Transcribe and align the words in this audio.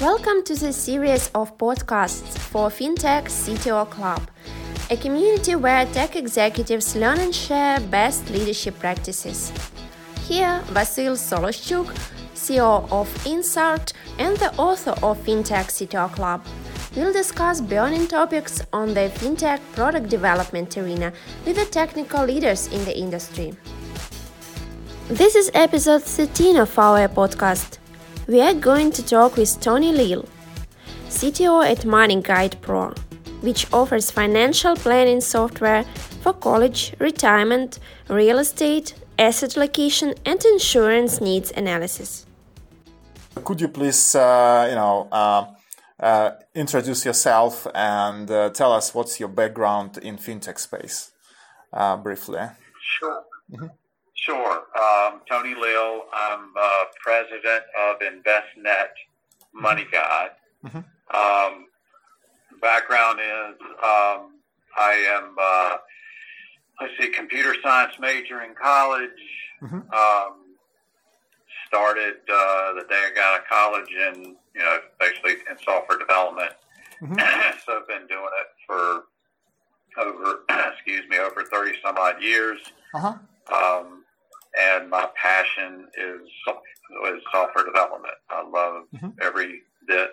Welcome 0.00 0.42
to 0.46 0.56
the 0.56 0.72
series 0.72 1.30
of 1.36 1.56
podcasts 1.56 2.36
for 2.36 2.68
FinTech 2.68 3.26
CTO 3.26 3.88
Club, 3.88 4.28
a 4.90 4.96
community 4.96 5.54
where 5.54 5.86
tech 5.86 6.16
executives 6.16 6.96
learn 6.96 7.20
and 7.20 7.32
share 7.32 7.78
best 7.78 8.28
leadership 8.28 8.76
practices. 8.80 9.52
Here, 10.26 10.62
Vasil 10.72 11.14
Soloshchuk, 11.14 11.94
CEO 12.34 12.90
of 12.90 13.08
Insart 13.24 13.92
and 14.18 14.36
the 14.38 14.52
author 14.56 14.96
of 15.00 15.16
FinTech 15.18 15.70
CTO 15.70 16.12
Club, 16.12 16.44
will 16.96 17.12
discuss 17.12 17.60
burning 17.60 18.08
topics 18.08 18.62
on 18.72 18.94
the 18.94 19.12
FinTech 19.14 19.60
product 19.74 20.08
development 20.08 20.76
arena 20.76 21.12
with 21.46 21.54
the 21.54 21.66
technical 21.66 22.24
leaders 22.24 22.66
in 22.66 22.84
the 22.84 22.98
industry. 22.98 23.54
This 25.06 25.36
is 25.36 25.52
episode 25.54 26.02
13 26.02 26.56
of 26.56 26.76
our 26.78 27.06
podcast 27.08 27.78
we 28.26 28.40
are 28.40 28.54
going 28.54 28.90
to 28.92 29.04
talk 29.04 29.36
with 29.36 29.60
Tony 29.60 29.92
Leal, 29.92 30.24
CTO 31.08 31.64
at 31.64 31.84
Money 31.84 32.20
Guide 32.22 32.56
Pro, 32.62 32.92
which 33.40 33.70
offers 33.72 34.10
financial 34.10 34.74
planning 34.76 35.20
software 35.20 35.84
for 36.22 36.32
college, 36.32 36.94
retirement, 36.98 37.78
real 38.08 38.38
estate, 38.38 38.94
asset 39.18 39.56
allocation, 39.56 40.14
and 40.24 40.42
insurance 40.44 41.20
needs 41.20 41.52
analysis. 41.56 42.26
Could 43.44 43.60
you 43.60 43.68
please, 43.68 44.14
uh, 44.14 44.66
you 44.70 44.76
know, 44.76 45.08
uh, 45.12 45.46
uh, 46.00 46.30
introduce 46.54 47.04
yourself 47.04 47.66
and 47.74 48.30
uh, 48.30 48.50
tell 48.50 48.72
us 48.72 48.94
what's 48.94 49.20
your 49.20 49.28
background 49.28 49.98
in 49.98 50.16
fintech 50.16 50.58
space, 50.58 51.12
uh, 51.72 51.96
briefly? 51.96 52.40
Sure. 52.80 53.22
Mm-hmm. 53.52 53.66
Sure. 54.24 54.62
Um, 54.80 55.20
Tony 55.28 55.54
Leal. 55.54 56.04
I'm 56.12 56.52
uh, 56.58 56.84
president 57.02 57.64
of 57.78 58.00
Envestnet 58.00 58.88
Money 59.52 59.86
Guide. 59.92 60.30
Mm-hmm. 60.64 60.78
Um, 61.14 61.66
background 62.62 63.20
is 63.20 63.60
um, 63.84 64.40
I 64.78 65.04
am, 65.08 65.36
uh, 65.38 65.76
let's 66.80 66.94
see, 66.98 67.08
computer 67.08 67.54
science 67.62 67.94
major 68.00 68.42
in 68.42 68.54
college. 68.54 69.10
Mm-hmm. 69.62 69.76
Um, 69.76 70.40
started 71.66 72.14
uh, 72.32 72.72
the 72.74 72.86
day 72.88 73.02
I 73.06 73.12
got 73.14 73.34
out 73.34 73.40
of 73.40 73.46
college 73.46 73.90
in, 73.90 74.36
you 74.54 74.62
know, 74.62 74.78
basically 74.98 75.32
in 75.50 75.58
software 75.62 75.98
development. 75.98 76.52
Mm-hmm. 77.02 77.18
so 77.66 77.78
I've 77.78 77.88
been 77.88 78.06
doing 78.06 78.30
it 78.40 78.48
for 78.66 79.04
over, 79.98 80.40
excuse 80.72 81.06
me, 81.10 81.18
over 81.18 81.44
30 81.44 81.72
some 81.84 81.98
odd 81.98 82.22
years. 82.22 82.60
Uh-huh. 82.94 83.18
Um, 83.54 84.03
and 84.58 84.88
my 84.88 85.08
passion 85.20 85.88
is 85.96 86.28
is 87.12 87.22
software 87.32 87.64
development. 87.64 88.14
I 88.30 88.42
love 88.48 88.84
mm-hmm. 88.94 89.10
every 89.20 89.62
bit 89.86 90.12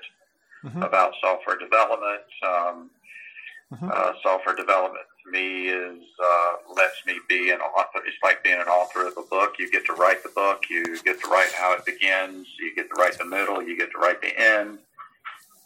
mm-hmm. 0.63 0.81
about 0.81 1.13
software 1.21 1.57
development. 1.57 2.23
Um, 2.45 2.89
mm-hmm. 3.73 3.89
uh, 3.91 4.13
software 4.23 4.55
development 4.55 5.05
to 5.23 5.31
me 5.31 5.67
is 5.67 6.01
uh, 6.23 6.53
lets 6.75 7.05
me 7.05 7.19
be 7.29 7.51
an 7.51 7.59
author. 7.59 7.99
It's 8.05 8.17
like 8.23 8.43
being 8.43 8.59
an 8.59 8.67
author 8.67 9.07
of 9.07 9.13
a 9.17 9.27
book. 9.29 9.55
You 9.59 9.71
get 9.71 9.85
to 9.87 9.93
write 9.93 10.23
the 10.23 10.29
book. 10.29 10.63
You 10.69 10.99
get 11.03 11.21
to 11.21 11.29
write 11.29 11.51
how 11.53 11.73
it 11.73 11.85
begins. 11.85 12.47
You 12.59 12.75
get 12.75 12.89
to 12.89 12.95
write 12.99 13.17
the 13.17 13.25
middle. 13.25 13.61
You 13.61 13.77
get 13.77 13.91
to 13.91 13.97
write 13.97 14.21
the 14.21 14.37
end. 14.39 14.79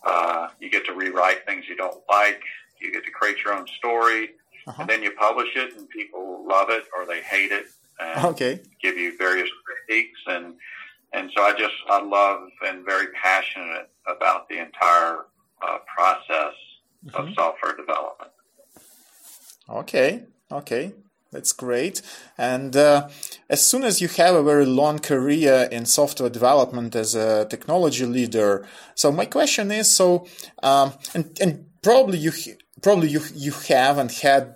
Uh, 0.06 0.50
you 0.60 0.70
get 0.70 0.86
to 0.86 0.94
rewrite 0.94 1.46
things 1.46 1.66
you 1.68 1.76
don't 1.76 2.02
like. 2.10 2.42
You 2.82 2.92
get 2.92 3.06
to 3.06 3.12
create 3.12 3.38
your 3.44 3.54
own 3.54 3.66
story, 3.80 4.32
uh-huh. 4.68 4.82
and 4.82 4.90
then 4.90 5.02
you 5.02 5.12
publish 5.12 5.48
it, 5.56 5.76
and 5.78 5.90
people 5.90 6.46
love 6.48 6.70
it 6.70 6.84
or 6.96 7.06
they 7.06 7.22
hate 7.22 7.52
it 7.52 7.66
and 8.00 8.26
okay. 8.26 8.62
give 8.82 8.98
you 8.98 9.18
various 9.18 9.50
critiques 9.66 10.20
and 10.28 10.56
and 11.14 11.32
so 11.36 11.44
I 11.44 11.54
just 11.54 11.74
I 11.90 12.02
love 12.02 12.50
and 12.66 12.86
very 12.86 13.08
passionate 13.14 13.90
about 14.08 14.50
the 14.50 14.60
entire 14.60 15.26
uh, 15.62 15.78
process 15.96 16.54
mm-hmm. 17.06 17.16
of 17.16 17.34
software 17.34 17.76
development. 17.76 18.32
Okay, 19.70 20.24
okay, 20.52 20.94
that's 21.32 21.54
great. 21.54 22.02
And 22.38 22.76
uh, 22.76 23.10
as 23.50 23.66
soon 23.66 23.84
as 23.84 24.02
you 24.02 24.08
have 24.10 24.36
a 24.36 24.44
very 24.44 24.66
long 24.66 25.00
career 25.00 25.68
in 25.72 25.86
software 25.86 26.30
development 26.30 26.96
as 26.96 27.16
a 27.16 27.46
technology 27.46 28.06
leader, 28.06 28.68
so 28.94 29.12
my 29.12 29.26
question 29.26 29.72
is, 29.72 29.90
so 29.90 30.28
um, 30.62 30.94
and 31.14 31.38
and 31.42 31.66
probably 31.82 32.18
you 32.18 32.32
probably 32.82 33.10
you 33.10 33.22
you 33.34 33.54
have 33.70 33.98
and 33.98 34.12
had 34.12 34.56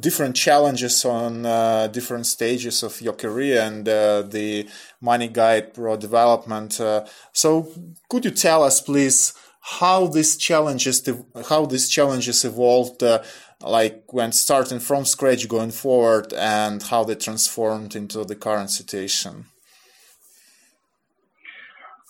different 0.00 0.36
challenges 0.36 1.04
on 1.04 1.46
uh, 1.46 1.86
different 1.88 2.26
stages 2.26 2.82
of 2.82 3.00
your 3.00 3.12
career 3.12 3.60
and 3.62 3.88
uh, 3.88 4.22
the 4.22 4.68
money 5.00 5.28
guide 5.28 5.74
pro 5.74 5.96
development. 5.96 6.80
Uh, 6.80 7.04
so 7.32 7.68
could 8.08 8.24
you 8.24 8.30
tell 8.30 8.62
us 8.62 8.80
please 8.80 9.34
how 9.60 10.06
these 10.06 10.36
challenges 10.36 11.08
how 11.48 11.66
these 11.66 11.88
challenges 11.88 12.44
evolved 12.44 13.02
uh, 13.02 13.22
like 13.60 14.04
when 14.12 14.32
starting 14.32 14.78
from 14.78 15.04
scratch 15.04 15.48
going 15.48 15.72
forward 15.72 16.32
and 16.34 16.82
how 16.84 17.02
they 17.02 17.14
transformed 17.14 17.96
into 17.96 18.24
the 18.24 18.36
current 18.36 18.70
situation? 18.70 19.46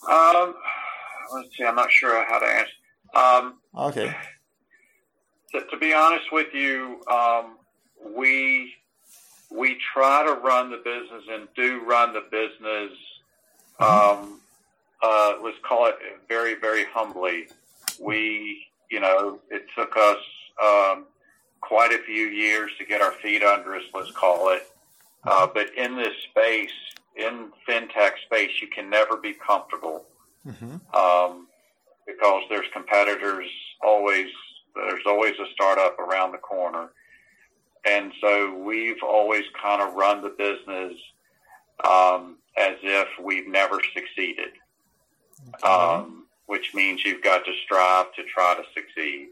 Um, 0.08 0.54
let's 1.34 1.48
see 1.56 1.64
i'm 1.64 1.74
not 1.74 1.90
sure 1.90 2.24
how 2.24 2.38
to 2.38 2.46
answer. 2.46 2.72
Um, 3.14 3.58
okay 3.76 4.14
to, 5.60 5.76
be 5.76 5.92
honest 5.92 6.32
with 6.32 6.52
you, 6.52 7.00
um, 7.08 7.56
we 8.14 8.74
we 9.50 9.78
try 9.92 10.24
to 10.24 10.32
run 10.32 10.70
the 10.70 10.78
business 10.78 11.22
and 11.30 11.48
do 11.54 11.82
run 11.84 12.12
the 12.12 12.24
business. 12.30 12.92
Um, 13.78 14.40
uh, 15.02 15.34
let's 15.42 15.58
call 15.62 15.86
it 15.86 15.96
very, 16.28 16.54
very 16.54 16.84
humbly. 16.84 17.46
We, 18.00 18.66
you 18.90 19.00
know, 19.00 19.38
it 19.50 19.66
took 19.76 19.96
us 19.96 20.18
um, 20.62 21.04
quite 21.60 21.92
a 21.92 21.98
few 21.98 22.26
years 22.26 22.70
to 22.78 22.84
get 22.84 23.00
our 23.00 23.12
feet 23.12 23.42
under 23.42 23.76
us. 23.76 23.82
Let's 23.94 24.10
call 24.12 24.50
it. 24.50 24.68
Uh, 25.24 25.46
but 25.52 25.74
in 25.76 25.96
this 25.96 26.14
space, 26.30 26.70
in 27.16 27.50
fintech 27.68 28.12
space, 28.24 28.50
you 28.60 28.68
can 28.68 28.88
never 28.88 29.16
be 29.16 29.32
comfortable 29.32 30.04
mm-hmm. 30.46 30.76
um, 30.96 31.46
because 32.06 32.42
there's 32.48 32.66
competitors 32.72 33.48
always 33.82 34.28
there's 34.76 35.06
always 35.06 35.34
a 35.38 35.46
startup 35.52 35.98
around 35.98 36.32
the 36.32 36.38
corner. 36.38 36.90
And 37.88 38.12
so 38.20 38.54
we've 38.54 39.02
always 39.02 39.44
kind 39.60 39.80
of 39.80 39.94
run 39.94 40.22
the 40.22 40.30
business 40.30 40.94
um, 41.84 42.36
as 42.56 42.76
if 42.82 43.08
we've 43.22 43.46
never 43.46 43.80
succeeded, 43.94 44.52
okay. 45.62 45.72
um, 45.72 46.24
which 46.46 46.74
means 46.74 47.04
you've 47.04 47.22
got 47.22 47.44
to 47.44 47.52
strive 47.64 48.12
to 48.14 48.22
try 48.24 48.54
to 48.54 48.62
succeed. 48.74 49.28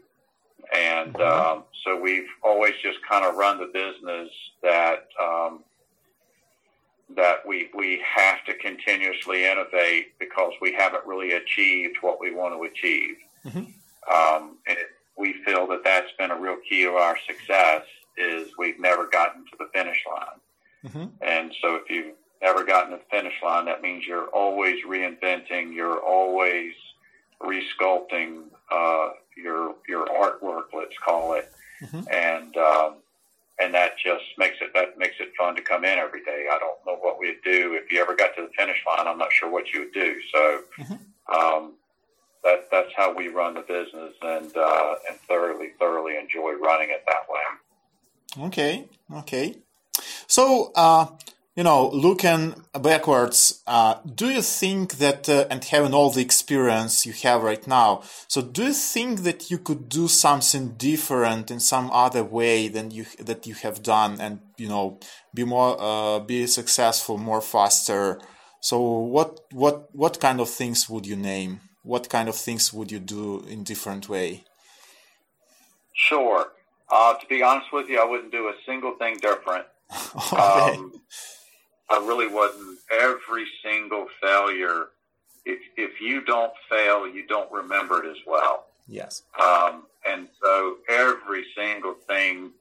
And 0.73 1.19
um, 1.21 1.63
so 1.83 1.99
we've 1.99 2.27
always 2.43 2.73
just 2.81 2.97
kind 3.07 3.25
of 3.25 3.35
run 3.35 3.59
the 3.59 3.67
business 3.67 4.29
that 4.63 5.07
um, 5.21 5.63
that 7.15 7.45
we 7.45 7.69
we 7.75 8.01
have 8.15 8.43
to 8.45 8.53
continuously 8.55 9.45
innovate 9.45 10.17
because 10.17 10.53
we 10.61 10.73
haven't 10.73 11.05
really 11.05 11.33
achieved 11.33 11.97
what 12.01 12.19
we 12.19 12.33
want 12.33 12.55
to 12.55 12.63
achieve. 12.63 13.17
Mm-hmm. 13.45 13.59
Um, 14.11 14.57
and 14.67 14.77
it, 14.77 14.87
we 15.17 15.33
feel 15.45 15.67
that 15.67 15.83
that's 15.83 16.11
been 16.17 16.31
a 16.31 16.39
real 16.39 16.57
key 16.67 16.83
to 16.83 16.91
our 16.91 17.17
success 17.27 17.83
is 18.17 18.49
we've 18.57 18.79
never 18.79 19.07
gotten 19.07 19.45
to 19.45 19.51
the 19.57 19.67
finish 19.73 20.03
line. 20.09 20.39
Mm-hmm. 20.85 21.05
And 21.21 21.53
so 21.61 21.75
if 21.75 21.89
you've 21.89 22.15
never 22.41 22.63
gotten 22.63 22.91
to 22.91 22.97
the 22.97 23.17
finish 23.17 23.33
line, 23.43 23.65
that 23.65 23.81
means 23.81 24.05
you're 24.05 24.27
always 24.27 24.83
reinventing, 24.85 25.73
you're 25.73 25.99
always 25.99 26.73
resculpting 27.41 28.43
uh, 28.71 29.09
your 29.35 29.75
your 29.87 30.05
artwork, 30.07 30.65
let's 30.73 30.97
call 31.03 31.33
it, 31.33 31.51
mm-hmm. 31.81 32.01
and 32.11 32.55
um, 32.57 32.95
and 33.59 33.73
that 33.73 33.97
just 33.97 34.23
makes 34.37 34.57
it 34.61 34.71
that 34.73 34.97
makes 34.97 35.15
it 35.19 35.31
fun 35.37 35.55
to 35.55 35.61
come 35.61 35.83
in 35.85 35.97
every 35.97 36.23
day. 36.23 36.45
I 36.51 36.57
don't 36.59 36.77
know 36.85 36.97
what 37.01 37.19
we'd 37.19 37.41
do 37.43 37.73
if 37.81 37.91
you 37.91 38.01
ever 38.01 38.15
got 38.15 38.35
to 38.35 38.43
the 38.43 38.51
finish 38.57 38.77
line. 38.87 39.07
I'm 39.07 39.17
not 39.17 39.31
sure 39.31 39.49
what 39.49 39.73
you 39.73 39.81
would 39.81 39.93
do. 39.93 40.15
So 40.33 40.59
mm-hmm. 40.79 41.35
um, 41.35 41.73
how 42.95 43.13
we 43.13 43.27
run 43.27 43.53
the 43.53 43.61
business, 43.61 44.13
and 44.21 44.55
uh, 44.55 44.95
and 45.09 45.19
thoroughly 45.27 45.71
thoroughly 45.79 46.17
enjoy 46.17 46.53
running 46.53 46.89
it 46.89 47.03
that 47.07 47.25
way. 47.29 48.45
Okay, 48.47 48.85
okay. 49.13 49.55
So, 50.27 50.71
uh, 50.75 51.07
you 51.55 51.63
know, 51.63 51.89
looking 51.89 52.53
backwards, 52.73 53.61
uh, 53.65 53.95
do 54.03 54.29
you 54.29 54.41
think 54.41 54.97
that, 54.97 55.29
uh, 55.29 55.45
and 55.49 55.63
having 55.63 55.93
all 55.93 56.09
the 56.09 56.21
experience 56.21 57.05
you 57.05 57.13
have 57.13 57.43
right 57.43 57.65
now, 57.65 58.03
so 58.27 58.41
do 58.41 58.65
you 58.65 58.73
think 58.73 59.21
that 59.21 59.49
you 59.49 59.57
could 59.57 59.87
do 59.87 60.09
something 60.09 60.73
different 60.73 61.49
in 61.49 61.61
some 61.61 61.89
other 61.91 62.23
way 62.23 62.67
than 62.67 62.91
you 62.91 63.05
that 63.19 63.47
you 63.47 63.53
have 63.55 63.81
done, 63.81 64.19
and 64.19 64.39
you 64.57 64.67
know, 64.67 64.99
be 65.33 65.45
more, 65.45 65.77
uh, 65.79 66.19
be 66.19 66.45
successful 66.45 67.17
more 67.17 67.41
faster? 67.41 68.19
So, 68.59 68.81
what 68.81 69.39
what 69.51 69.95
what 69.95 70.19
kind 70.19 70.41
of 70.41 70.49
things 70.49 70.89
would 70.89 71.05
you 71.05 71.15
name? 71.15 71.61
What 71.85 72.09
kind 72.09 72.27
of 72.27 72.35
things 72.35 72.73
would 72.73 72.91
you 72.91 72.99
do 72.99 73.45
in 73.49 73.63
different 73.63 74.09
way? 74.09 74.43
Sure. 75.93 76.51
Uh, 76.89 77.13
to 77.13 77.25
be 77.27 77.41
honest 77.41 77.71
with 77.71 77.87
you, 77.89 78.01
I 78.01 78.05
wouldn't 78.05 78.31
do 78.31 78.47
a 78.47 78.53
single 78.65 78.95
thing 78.95 79.17
different. 79.17 79.65
okay. 80.33 80.75
Um, 80.75 81.01
I 81.89 81.97
really 81.97 82.27
wouldn't. 82.27 82.79
Every 82.91 83.45
single 83.63 84.07
failure 84.21 84.87
if 85.45 85.59
if 85.77 86.01
you 86.01 86.21
don't 86.21 86.51
fail, 86.69 87.07
you 87.07 87.25
don't 87.27 87.51
remember 87.51 88.03
it 88.03 88.09
as 88.09 88.17
well. 88.25 88.65
Yes. 88.87 89.23
Um, 89.39 89.83
and 90.07 90.27
so 90.43 90.77
every 90.89 91.45
single 91.55 91.93
thing, 92.07 92.51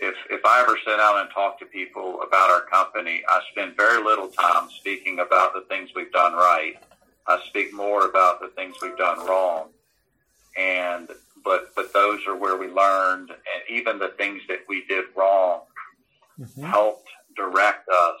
if 0.00 0.14
if 0.30 0.44
I 0.44 0.62
ever 0.62 0.76
sit 0.84 0.96
down 0.96 1.20
and 1.20 1.30
talk 1.30 1.58
to 1.60 1.66
people 1.66 2.20
about 2.26 2.50
our 2.50 2.62
company, 2.62 3.22
I 3.28 3.40
spend 3.52 3.76
very 3.76 4.02
little 4.02 4.28
time 4.28 4.68
speaking 4.80 5.20
about 5.20 5.54
the 5.54 5.62
things 5.68 5.90
we've 5.94 6.12
done 6.12 6.34
right. 6.34 6.74
I 7.26 7.40
speak 7.48 7.72
more 7.72 8.06
about 8.06 8.40
the 8.40 8.48
things 8.48 8.76
we've 8.82 8.96
done 8.96 9.24
wrong. 9.26 9.68
And 10.56 11.08
but 11.44 11.74
but 11.74 11.92
those 11.92 12.20
are 12.26 12.36
where 12.36 12.56
we 12.56 12.68
learned, 12.68 13.30
and 13.30 13.62
even 13.70 13.98
the 13.98 14.08
things 14.18 14.42
that 14.48 14.60
we 14.68 14.84
did 14.86 15.06
wrong 15.16 15.62
mm-hmm. 16.38 16.64
helped 16.64 17.08
direct 17.36 17.88
us 17.88 18.20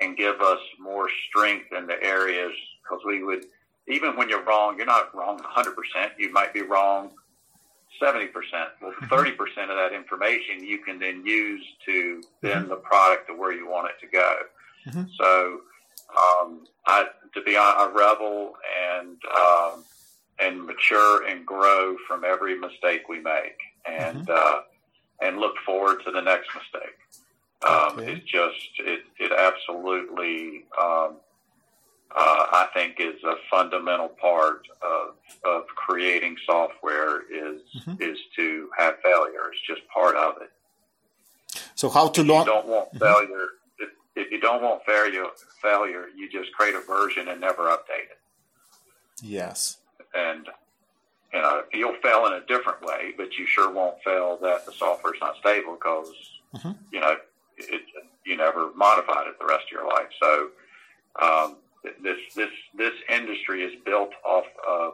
and 0.00 0.16
give 0.16 0.40
us 0.40 0.60
more 0.80 1.08
strength 1.28 1.72
in 1.76 1.86
the 1.86 2.02
areas 2.02 2.52
because 2.82 3.04
we 3.04 3.22
would 3.22 3.44
even 3.88 4.16
when 4.16 4.28
you're 4.28 4.44
wrong, 4.44 4.76
you're 4.76 4.86
not 4.86 5.14
wrong 5.14 5.38
100%. 5.38 5.74
You 6.18 6.32
might 6.32 6.54
be 6.54 6.62
wrong 6.62 7.10
70%. 8.00 8.28
Well, 8.80 8.92
30% 8.92 9.36
mm-hmm. 9.36 9.60
of 9.70 9.76
that 9.76 9.92
information 9.92 10.64
you 10.64 10.78
can 10.78 10.98
then 10.98 11.24
use 11.26 11.64
to 11.86 12.22
bend 12.40 12.62
mm-hmm. 12.62 12.68
the 12.70 12.76
product 12.76 13.28
to 13.28 13.34
where 13.34 13.52
you 13.52 13.68
want 13.68 13.88
it 13.88 14.00
to 14.04 14.10
go. 14.10 14.36
Mm-hmm. 14.88 15.02
So, 15.18 15.60
um, 16.10 16.66
I, 16.86 17.06
to 17.34 17.42
be 17.42 17.56
honest, 17.56 17.76
I 17.78 17.90
revel 17.94 18.54
and, 18.92 19.16
um, 19.38 19.84
and 20.38 20.64
mature 20.64 21.26
and 21.26 21.46
grow 21.46 21.96
from 22.06 22.24
every 22.24 22.58
mistake 22.58 23.08
we 23.08 23.20
make 23.20 23.58
and, 23.86 24.26
mm-hmm. 24.26 24.32
uh, 24.34 25.26
and 25.26 25.38
look 25.38 25.54
forward 25.64 26.02
to 26.04 26.10
the 26.10 26.20
next 26.20 26.48
mistake. 26.54 26.98
Um, 27.62 27.98
okay. 27.98 28.12
It's 28.12 28.24
just, 28.30 28.70
it, 28.80 29.04
it 29.18 29.32
absolutely, 29.32 30.64
um, 30.80 31.16
uh, 32.14 32.46
I 32.52 32.68
think 32.74 32.96
is 32.98 33.22
a 33.24 33.36
fundamental 33.50 34.08
part 34.08 34.66
of, 34.82 35.14
of 35.44 35.66
creating 35.68 36.36
software 36.44 37.22
is 37.22 37.62
mm-hmm. 37.78 38.02
is 38.02 38.18
to 38.36 38.68
have 38.76 38.94
failure. 39.02 39.50
It's 39.52 39.62
just 39.66 39.80
part 39.88 40.16
of 40.16 40.42
it. 40.42 40.50
So 41.74 41.88
how 41.88 42.08
to 42.08 42.22
launch? 42.22 42.46
Don't 42.46 42.66
want 42.66 42.88
mm-hmm. 42.88 42.98
failure. 42.98 43.44
If, 43.44 43.61
if, 44.16 44.30
you 44.30 44.40
don't 44.40 44.62
want 44.62 44.82
failure, 44.84 45.26
failure, 45.60 46.06
you 46.16 46.28
just 46.30 46.52
create 46.52 46.74
a 46.74 46.80
version 46.80 47.28
and 47.28 47.40
never 47.40 47.64
update 47.64 48.10
it. 48.10 48.18
Yes. 49.22 49.78
And 50.14 50.48
you 51.32 51.40
know 51.40 51.62
you'll 51.72 51.96
fail 52.02 52.26
in 52.26 52.34
a 52.34 52.44
different 52.46 52.82
way, 52.82 53.14
but 53.16 53.36
you 53.38 53.46
sure 53.46 53.72
won't 53.72 53.96
fail 54.04 54.38
that 54.42 54.66
the 54.66 54.72
software's 54.72 55.18
not 55.20 55.36
stable 55.36 55.74
because 55.74 56.12
mm-hmm. 56.54 56.72
you 56.92 57.00
know 57.00 57.16
it, 57.56 57.82
you 58.26 58.36
never 58.36 58.72
modified 58.74 59.26
it 59.26 59.38
the 59.38 59.46
rest 59.46 59.64
of 59.66 59.72
your 59.72 59.86
life. 59.86 60.08
So. 60.20 60.48
Um, 61.20 61.56
this 62.02 62.18
this 62.36 62.50
this 62.76 62.92
industry 63.08 63.62
is 63.62 63.72
built 63.84 64.12
off 64.24 64.44
of 64.66 64.92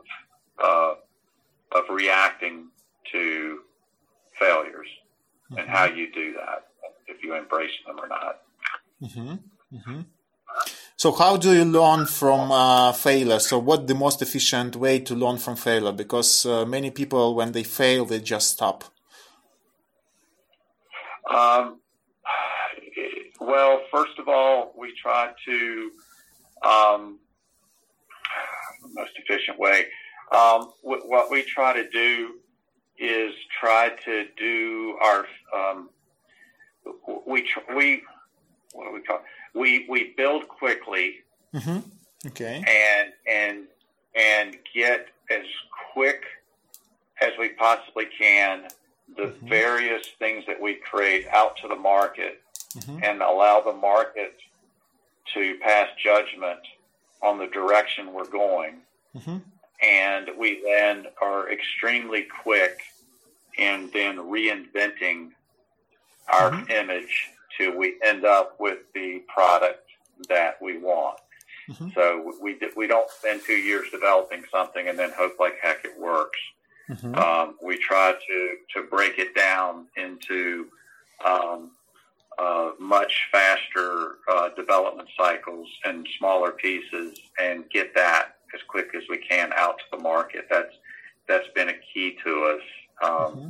uh, 0.62 0.94
of 1.72 1.84
reacting 1.90 2.68
to 3.12 3.60
failures 4.38 4.88
mm-hmm. 5.50 5.58
and 5.58 5.68
how 5.68 5.84
you 5.84 6.12
do 6.12 6.32
that 6.34 6.68
if 7.06 7.22
you 7.22 7.34
embrace 7.34 7.70
them 7.86 7.98
or 8.00 8.08
not. 8.08 8.42
Mm-hmm. 9.02 9.34
Mm-hmm. 9.76 10.00
So, 10.96 11.12
how 11.12 11.36
do 11.36 11.54
you 11.54 11.64
learn 11.64 12.06
from 12.06 12.50
uh, 12.50 12.92
failure? 12.92 13.38
So, 13.38 13.58
what 13.58 13.86
the 13.86 13.94
most 13.94 14.20
efficient 14.20 14.74
way 14.74 14.98
to 15.00 15.14
learn 15.14 15.38
from 15.38 15.54
failure? 15.54 15.92
Because 15.92 16.44
uh, 16.44 16.64
many 16.64 16.90
people, 16.90 17.36
when 17.36 17.52
they 17.52 17.62
fail, 17.62 18.04
they 18.04 18.20
just 18.20 18.50
stop. 18.50 18.84
Um, 21.30 21.78
well, 23.40 23.82
first 23.92 24.18
of 24.18 24.28
all, 24.28 24.74
we 24.76 24.92
try 25.00 25.30
to 25.46 25.90
um, 26.64 27.18
the 28.82 28.88
most 28.94 29.12
efficient 29.16 29.58
way. 29.58 29.86
Um, 30.34 30.72
what 30.82 31.30
we 31.30 31.42
try 31.42 31.72
to 31.74 31.88
do 31.88 32.34
is 32.98 33.32
try 33.60 33.90
to 34.04 34.24
do 34.36 34.96
our 35.00 35.26
um, 35.56 35.90
we 37.26 37.48
we 37.74 38.02
what 38.72 38.86
do 38.86 38.92
we 38.92 39.00
call 39.00 39.16
it? 39.16 39.22
we 39.54 39.86
we 39.88 40.14
build 40.16 40.48
quickly. 40.48 41.16
Mm-hmm. 41.54 41.78
Okay. 42.28 42.64
And 42.66 43.12
and 43.26 43.66
and 44.14 44.56
get 44.74 45.08
as 45.30 45.46
quick 45.92 46.24
as 47.20 47.32
we 47.38 47.50
possibly 47.50 48.06
can 48.06 48.68
the 49.16 49.24
mm-hmm. 49.24 49.48
various 49.48 50.06
things 50.18 50.44
that 50.46 50.60
we 50.60 50.74
create 50.74 51.26
out 51.28 51.56
to 51.58 51.68
the 51.68 51.76
market 51.76 52.42
mm-hmm. 52.76 53.02
and 53.02 53.22
allow 53.22 53.60
the 53.60 53.72
market 53.72 54.36
to 55.34 55.58
pass 55.62 55.88
judgment 56.02 56.60
on 57.22 57.38
the 57.38 57.46
direction 57.46 58.12
we're 58.12 58.28
going. 58.28 58.76
Mm-hmm. 59.16 59.38
And 59.82 60.30
we 60.36 60.60
then 60.62 61.06
are 61.22 61.50
extremely 61.50 62.26
quick 62.42 62.80
in 63.56 63.90
then 63.92 64.16
reinventing 64.16 65.30
our 66.32 66.50
mm-hmm. 66.50 66.70
image 66.70 67.30
we 67.66 67.96
end 68.04 68.24
up 68.24 68.56
with 68.58 68.78
the 68.94 69.22
product 69.32 69.84
that 70.28 70.60
we 70.60 70.78
want. 70.78 71.18
Mm-hmm. 71.70 71.88
So 71.94 72.32
we 72.40 72.58
we 72.76 72.86
don't 72.86 73.10
spend 73.10 73.42
two 73.46 73.56
years 73.56 73.90
developing 73.90 74.42
something 74.50 74.88
and 74.88 74.98
then 74.98 75.12
hope 75.16 75.38
like 75.38 75.54
heck 75.60 75.84
it 75.84 75.98
works. 75.98 76.38
Mm-hmm. 76.88 77.14
Um, 77.14 77.56
we 77.62 77.76
try 77.76 78.12
to 78.12 78.56
to 78.74 78.86
break 78.88 79.18
it 79.18 79.34
down 79.34 79.86
into 79.96 80.68
um, 81.24 81.72
uh, 82.38 82.70
much 82.78 83.28
faster 83.30 84.16
uh, 84.30 84.48
development 84.50 85.08
cycles 85.16 85.68
and 85.84 86.06
smaller 86.18 86.52
pieces 86.52 87.18
and 87.38 87.68
get 87.70 87.94
that 87.94 88.36
as 88.54 88.60
quick 88.68 88.94
as 88.94 89.02
we 89.10 89.18
can 89.18 89.52
out 89.54 89.78
to 89.78 89.84
the 89.92 90.02
market. 90.02 90.46
That's 90.48 90.74
that's 91.28 91.48
been 91.54 91.68
a 91.68 91.74
key 91.92 92.16
to 92.24 92.56
us. 92.56 92.62
Um, 93.02 93.10
mm-hmm. 93.10 93.48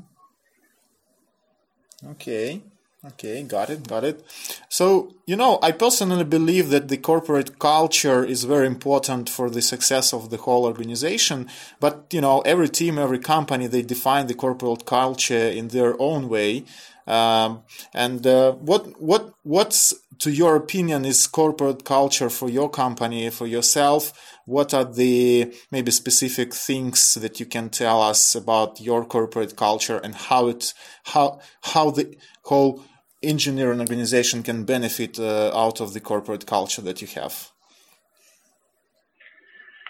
Okay. 2.12 2.62
Okay, 3.06 3.44
got 3.44 3.70
it, 3.70 3.86
got 3.86 4.02
it. 4.02 4.24
So, 4.68 5.14
you 5.24 5.36
know, 5.36 5.60
I 5.62 5.70
personally 5.70 6.24
believe 6.24 6.70
that 6.70 6.88
the 6.88 6.96
corporate 6.96 7.60
culture 7.60 8.24
is 8.24 8.42
very 8.42 8.66
important 8.66 9.30
for 9.30 9.48
the 9.48 9.62
success 9.62 10.12
of 10.12 10.30
the 10.30 10.36
whole 10.36 10.64
organization. 10.64 11.48
But, 11.78 12.06
you 12.12 12.20
know, 12.20 12.40
every 12.40 12.68
team, 12.68 12.98
every 12.98 13.20
company, 13.20 13.68
they 13.68 13.82
define 13.82 14.26
the 14.26 14.34
corporate 14.34 14.84
culture 14.84 15.48
in 15.48 15.68
their 15.68 15.94
own 16.02 16.28
way. 16.28 16.64
Um, 17.06 17.62
and 17.94 18.26
uh, 18.26 18.52
what 18.52 19.00
what 19.00 19.32
what's 19.42 19.94
to 20.18 20.30
your 20.30 20.56
opinion 20.56 21.06
is 21.06 21.26
corporate 21.26 21.82
culture 21.84 22.28
for 22.28 22.50
your 22.50 22.68
company 22.68 23.30
for 23.30 23.46
yourself? 23.46 24.12
What 24.44 24.74
are 24.74 24.84
the 24.84 25.54
maybe 25.70 25.90
specific 25.90 26.52
things 26.52 27.14
that 27.14 27.40
you 27.40 27.46
can 27.46 27.70
tell 27.70 28.02
us 28.02 28.34
about 28.34 28.80
your 28.80 29.06
corporate 29.06 29.56
culture 29.56 29.96
and 29.96 30.14
how 30.14 30.48
it 30.48 30.74
how 31.04 31.40
how 31.62 31.90
the 31.92 32.14
whole 32.42 32.84
engineering 33.22 33.80
organization 33.80 34.42
can 34.42 34.64
benefit 34.64 35.18
uh, 35.18 35.50
out 35.54 35.80
of 35.80 35.92
the 35.92 36.00
corporate 36.00 36.46
culture 36.46 36.82
that 36.82 37.00
you 37.02 37.08
have? 37.08 37.50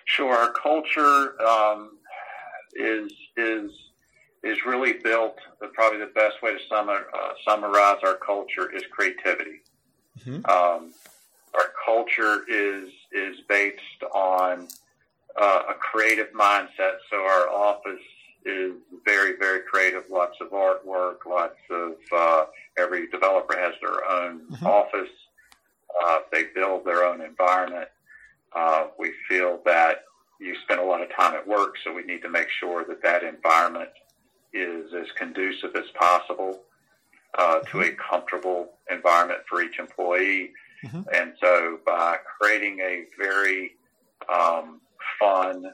Sure, 0.05 0.35
our 0.35 0.53
culture 0.53 1.41
um, 1.43 1.99
is 2.75 3.13
is 3.37 3.71
is 4.43 4.59
really 4.65 4.95
built. 4.95 5.37
Probably 5.75 5.99
the 5.99 6.13
best 6.15 6.43
way 6.43 6.53
to 6.53 6.59
sum, 6.69 6.89
uh, 6.89 7.03
summarize 7.47 7.99
our 8.03 8.17
culture 8.17 8.75
is 8.75 8.83
creativity. 8.91 9.61
Mm-hmm. 10.21 10.47
Um, 10.51 10.93
our 11.55 11.73
culture 11.85 12.45
is 12.49 12.89
is 13.13 13.37
based 13.49 14.03
on 14.15 14.69
uh, 15.41 15.63
a 15.69 15.75
creative 15.75 16.33
mindset. 16.33 16.97
So 17.11 17.19
our 17.19 17.49
office 17.49 18.01
is 18.49 18.73
very 19.05 19.37
very 19.37 19.61
creative. 19.61 20.05
Lots 20.11 20.37
of 20.41 20.51
artwork. 20.51 21.27
Lots 21.27 21.59
of 21.71 21.95
uh, 22.13 22.47
every 22.79 23.09
developer 23.09 23.57
has 23.59 23.75
their 23.81 24.09
own 24.09 24.41
mm-hmm. 24.51 24.67
office. 24.67 25.11
Uh, 26.03 26.19
they 26.33 26.45
build 26.55 26.85
their 26.85 27.05
own 27.05 27.21
environment. 27.21 27.89
Uh, 28.55 28.87
we 28.99 29.13
feel 29.29 29.61
that 29.65 30.05
you 30.41 30.55
spend 30.63 30.81
a 30.81 30.85
lot 30.85 31.03
of 31.03 31.09
time 31.15 31.35
at 31.35 31.47
work, 31.47 31.75
so 31.85 31.93
we 31.93 32.03
need 32.03 32.23
to 32.23 32.29
make 32.31 32.49
sure 32.61 32.85
that 32.85 33.03
that 33.03 33.23
environment 33.23 33.91
is 34.53 34.93
as 34.95 35.07
conducive 35.17 35.75
as 35.77 35.91
possible 35.95 36.63
uh, 37.39 37.61
to 37.61 37.83
a 37.83 37.91
comfortable 37.93 38.71
environment 38.91 39.41
for 39.49 39.63
each 39.63 39.79
employee. 39.79 40.53
Mm-hmm. 40.85 41.03
And 41.13 41.33
so 41.41 41.81
by 41.85 42.19
creating 42.39 42.79
a 42.81 43.05
very 43.19 43.73
um, 44.33 44.81
fun 45.19 45.73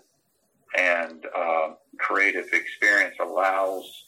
and 0.78 1.24
uh, 1.36 1.70
creative 1.98 2.46
experience 2.52 3.14
allows 3.20 4.04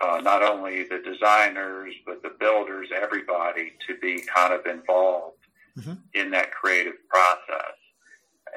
uh, 0.00 0.20
not 0.22 0.42
only 0.42 0.84
the 0.84 0.98
designers, 0.98 1.94
but 2.06 2.22
the 2.22 2.32
builders, 2.40 2.88
everybody 2.94 3.72
to 3.86 3.96
be 3.98 4.22
kind 4.22 4.54
of 4.54 4.64
involved 4.66 5.36
mm-hmm. 5.78 5.94
in 6.14 6.30
that 6.30 6.50
creative 6.52 6.94
process. 7.08 7.76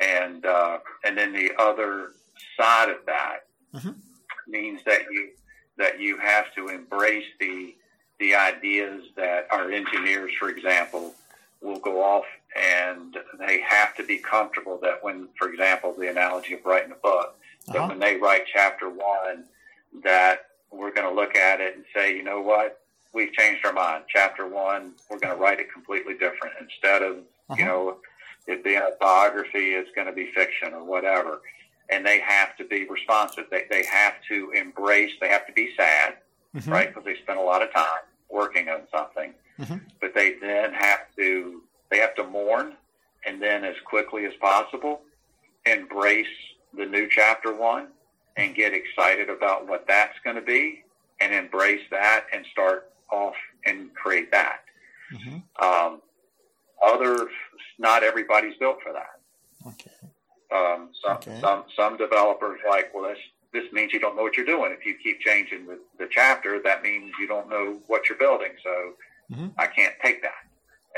And, 0.02 0.46
uh, 0.46 0.80
and 1.06 1.18
then 1.18 1.34
the 1.34 1.52
other 1.60 2.14
side 2.58 2.90
of 2.90 3.06
that 3.06 3.46
mm-hmm 3.74 3.92
means 4.48 4.82
that 4.86 5.02
you 5.12 5.30
that 5.78 6.00
you 6.00 6.18
have 6.18 6.54
to 6.56 6.68
embrace 6.68 7.26
the 7.40 7.76
the 8.20 8.36
ideas 8.36 9.04
that 9.16 9.48
our 9.52 9.72
engineers, 9.72 10.32
for 10.40 10.50
example, 10.50 11.14
will 11.62 11.80
go 11.80 12.02
off 12.02 12.26
and 12.56 13.18
they 13.40 13.60
have 13.62 13.96
to 13.96 14.04
be 14.04 14.18
comfortable 14.18 14.78
that 14.82 15.04
when, 15.04 15.28
for 15.38 15.50
example, 15.50 15.94
the 15.98 16.10
analogy 16.10 16.54
of 16.54 16.66
writing 16.66 16.92
a 16.92 16.96
book, 16.96 17.36
that 17.68 17.76
Uh-huh. 17.78 17.88
when 17.90 18.00
they 18.00 18.18
write 18.18 18.46
chapter 18.52 18.90
one, 18.90 19.46
that 20.04 20.48
we're 20.72 20.92
going 20.92 21.08
to 21.08 21.14
look 21.14 21.36
at 21.36 21.62
it 21.62 21.76
and 21.76 21.86
say, 21.94 22.16
you 22.16 22.24
know 22.24 22.42
what, 22.42 22.82
we've 23.14 23.32
changed 23.34 23.66
our 23.66 23.74
mind. 23.74 24.06
Chapter 24.08 24.48
one, 24.48 24.94
we're 25.10 25.20
going 25.20 25.36
to 25.36 25.40
write 25.42 25.60
it 25.60 25.72
completely 25.72 26.14
different. 26.16 26.56
Instead 26.60 27.02
of, 27.02 27.18
Uh-huh. 27.18 27.56
you 27.58 27.66
know, 27.66 27.98
it 28.48 28.64
being 28.64 28.78
a 28.82 28.92
biography, 29.00 29.76
it's 29.76 29.92
going 29.92 30.08
to 30.08 30.14
be 30.14 30.32
fiction 30.32 30.74
or 30.74 30.84
whatever. 30.84 31.42
And 31.90 32.06
they 32.06 32.20
have 32.20 32.56
to 32.58 32.64
be 32.64 32.86
responsive. 32.86 33.46
They, 33.50 33.66
they 33.70 33.84
have 33.86 34.16
to 34.30 34.52
embrace, 34.52 35.12
they 35.22 35.28
have 35.30 35.46
to 35.48 35.54
be 35.54 35.74
sad, 35.76 36.18
Mhm. 36.56 36.72
right? 36.72 36.88
Because 36.88 37.06
they 37.06 37.16
spend 37.18 37.40
a 37.40 37.42
lot 37.44 37.62
of 37.62 37.72
time 37.72 38.02
working 38.30 38.68
on 38.70 38.88
something. 38.90 39.34
Mhm. 39.60 39.82
But 40.02 40.14
they 40.16 40.34
then 40.34 40.74
have 40.74 41.02
to, 41.18 41.62
they 41.90 42.00
have 42.00 42.16
to 42.16 42.24
mourn 42.24 42.76
and 43.26 43.42
then 43.42 43.64
as 43.64 43.76
quickly 43.86 44.26
as 44.26 44.34
possible 44.42 45.02
embrace 45.66 46.28
the 46.78 46.86
new 46.86 47.08
chapter 47.10 47.54
one 47.56 47.88
and 48.38 48.56
get 48.56 48.74
excited 48.74 49.30
about 49.30 49.68
what 49.68 49.86
that's 49.88 50.18
going 50.24 50.36
to 50.36 50.42
be 50.42 50.84
and 51.22 51.34
embrace 51.34 51.82
that 51.92 52.26
and 52.34 52.46
start 52.52 52.92
off 53.12 53.36
and 53.66 53.94
create 53.96 54.32
that. 54.32 54.62
Mhm. 55.12 55.44
Um, 55.62 56.02
other, 56.82 57.30
not 57.78 58.04
everybody's 58.04 58.58
built 58.58 58.82
for 58.82 58.92
that. 58.92 59.20
Okay. 59.68 59.92
Um, 60.52 60.90
some, 61.02 61.18
Okay. 61.18 61.40
some, 61.40 61.64
some 61.76 61.98
developers 61.98 62.60
like, 62.70 62.94
well, 62.94 63.04
this, 63.10 63.20
this 63.54 63.72
means 63.72 63.94
you 63.94 64.00
don't 64.00 64.16
know 64.16 64.24
what 64.24 64.36
you're 64.36 64.46
doing. 64.46 64.72
If 64.72 64.86
you 64.86 64.96
keep 64.96 65.20
changing 65.22 65.66
the, 65.68 65.80
the 65.98 66.08
chapter, 66.12 66.60
that 66.64 66.82
means 66.84 67.14
you 67.20 67.28
don't 67.28 67.50
know 67.50 67.80
what 67.88 68.10
you're 68.10 68.18
building. 68.18 68.52
So 68.64 68.96
Mhm. 69.32 69.54
I 69.58 69.68
can't 69.68 69.94
take 70.04 70.22
that. 70.24 70.46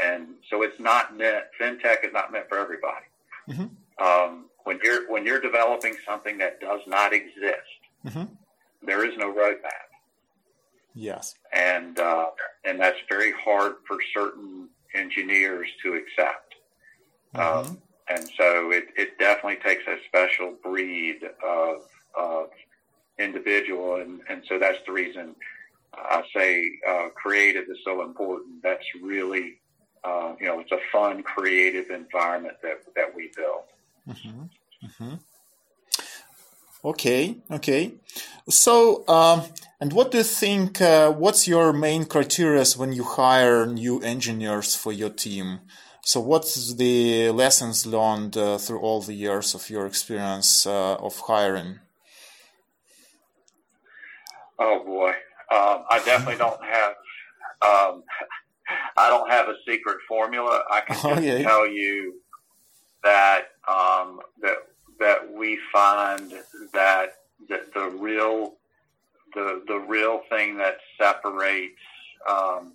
And 0.04 0.36
so 0.50 0.62
it's 0.64 0.80
not 0.80 1.16
meant, 1.18 1.46
FinTech 1.60 2.04
is 2.06 2.14
not 2.14 2.32
meant 2.32 2.50
for 2.50 2.58
everybody. 2.58 3.06
Mhm. 3.50 3.70
Um, 4.00 4.50
when 4.64 4.80
you're, 4.84 5.10
when 5.10 5.25
you're 5.25 5.40
developing 5.40 5.96
something 6.06 6.38
that 6.40 6.60
does 6.60 6.82
not 6.88 7.14
exist, 7.14 7.80
Mhm. 8.06 8.38
there 8.82 9.06
is 9.06 9.18
no 9.18 9.32
roadmap. 9.34 9.90
Yes. 10.94 11.36
And, 11.52 12.00
uh, 12.00 12.32
and 12.64 12.80
that's 12.80 13.00
very 13.10 13.32
hard 13.32 13.75
for 13.88 13.98
certain 14.14 14.70
engineers 14.94 15.70
to 15.84 15.94
accept. 15.96 16.56
Mhm. 17.34 17.40
Um, 17.40 17.82
and 18.08 18.30
so 18.38 18.72
it, 18.72 18.90
it 18.96 19.18
definitely 19.18 19.58
takes 19.58 19.86
a 19.88 19.98
special 20.08 20.52
breed 20.64 21.24
of, 21.44 21.88
of 22.16 22.50
individual. 23.18 23.96
And, 24.02 24.22
and 24.30 24.44
so 24.48 24.60
that's 24.60 24.80
the 24.86 24.92
reason 24.92 25.36
I 25.94 26.24
say 26.36 26.80
uh, 26.88 27.10
creative 27.16 27.70
is 27.70 27.78
so 27.86 28.02
important. 28.02 28.62
That's 28.62 28.86
really, 29.02 29.60
uh, 30.05 30.35
you 30.39 30.47
know, 30.47 30.59
it's 30.59 30.71
a 30.71 30.79
fun, 30.91 31.24
creative 31.24 31.89
environment 31.89 32.57
that, 32.62 32.77
that 32.95 33.15
we 33.15 33.31
build. 33.35 33.65
Mhm. 34.07 34.50
Mhm. 34.83 35.19
Okay, 36.83 37.38
okay. 37.50 37.93
So, 38.47 39.07
um, 39.07 39.41
and 39.81 39.91
what 39.91 40.12
do 40.12 40.19
you 40.19 40.24
think? 40.24 40.79
Uh, 40.79 41.12
what's 41.12 41.47
your 41.47 41.74
main 41.74 42.05
criteria 42.05 42.63
when 42.77 42.93
you 42.93 43.03
hire 43.03 43.65
new 43.65 44.00
engineers 44.01 44.75
for 44.75 44.91
your 44.93 45.09
team? 45.09 45.62
So, 46.03 46.19
what's 46.19 46.75
the 46.75 47.31
lessons 47.31 47.88
learned 47.88 48.38
uh, 48.38 48.59
through 48.59 48.81
all 48.81 49.01
the 49.01 49.15
years 49.15 49.55
of 49.55 49.67
your 49.71 49.88
experience 49.88 50.67
uh, 50.67 50.95
of 51.07 51.19
hiring? 51.21 51.79
Oh 54.59 54.83
boy, 54.85 55.09
um, 55.51 55.83
I 55.89 56.01
definitely 56.05 56.38
don't 56.38 56.63
have. 56.63 56.93
Um, 57.67 58.03
I 58.98 59.10
don't 59.10 59.30
have 59.30 59.50
a 59.50 59.56
secret 59.68 59.98
formula. 60.08 60.62
I 60.72 60.82
can 60.82 60.96
just 61.02 61.06
Okay. 61.06 61.44
tell 61.44 61.68
you 61.68 62.16
that 63.04 63.50
um, 63.68 64.22
that 64.42 64.58
that 65.00 65.32
we 65.32 65.60
find 65.72 66.34
that 66.74 67.16
that 67.50 67.74
the 67.74 67.90
real 67.90 68.54
the 69.34 69.64
the 69.68 69.78
real 69.80 70.22
thing 70.30 70.58
that 70.58 70.78
separates 71.00 71.80
um, 72.30 72.74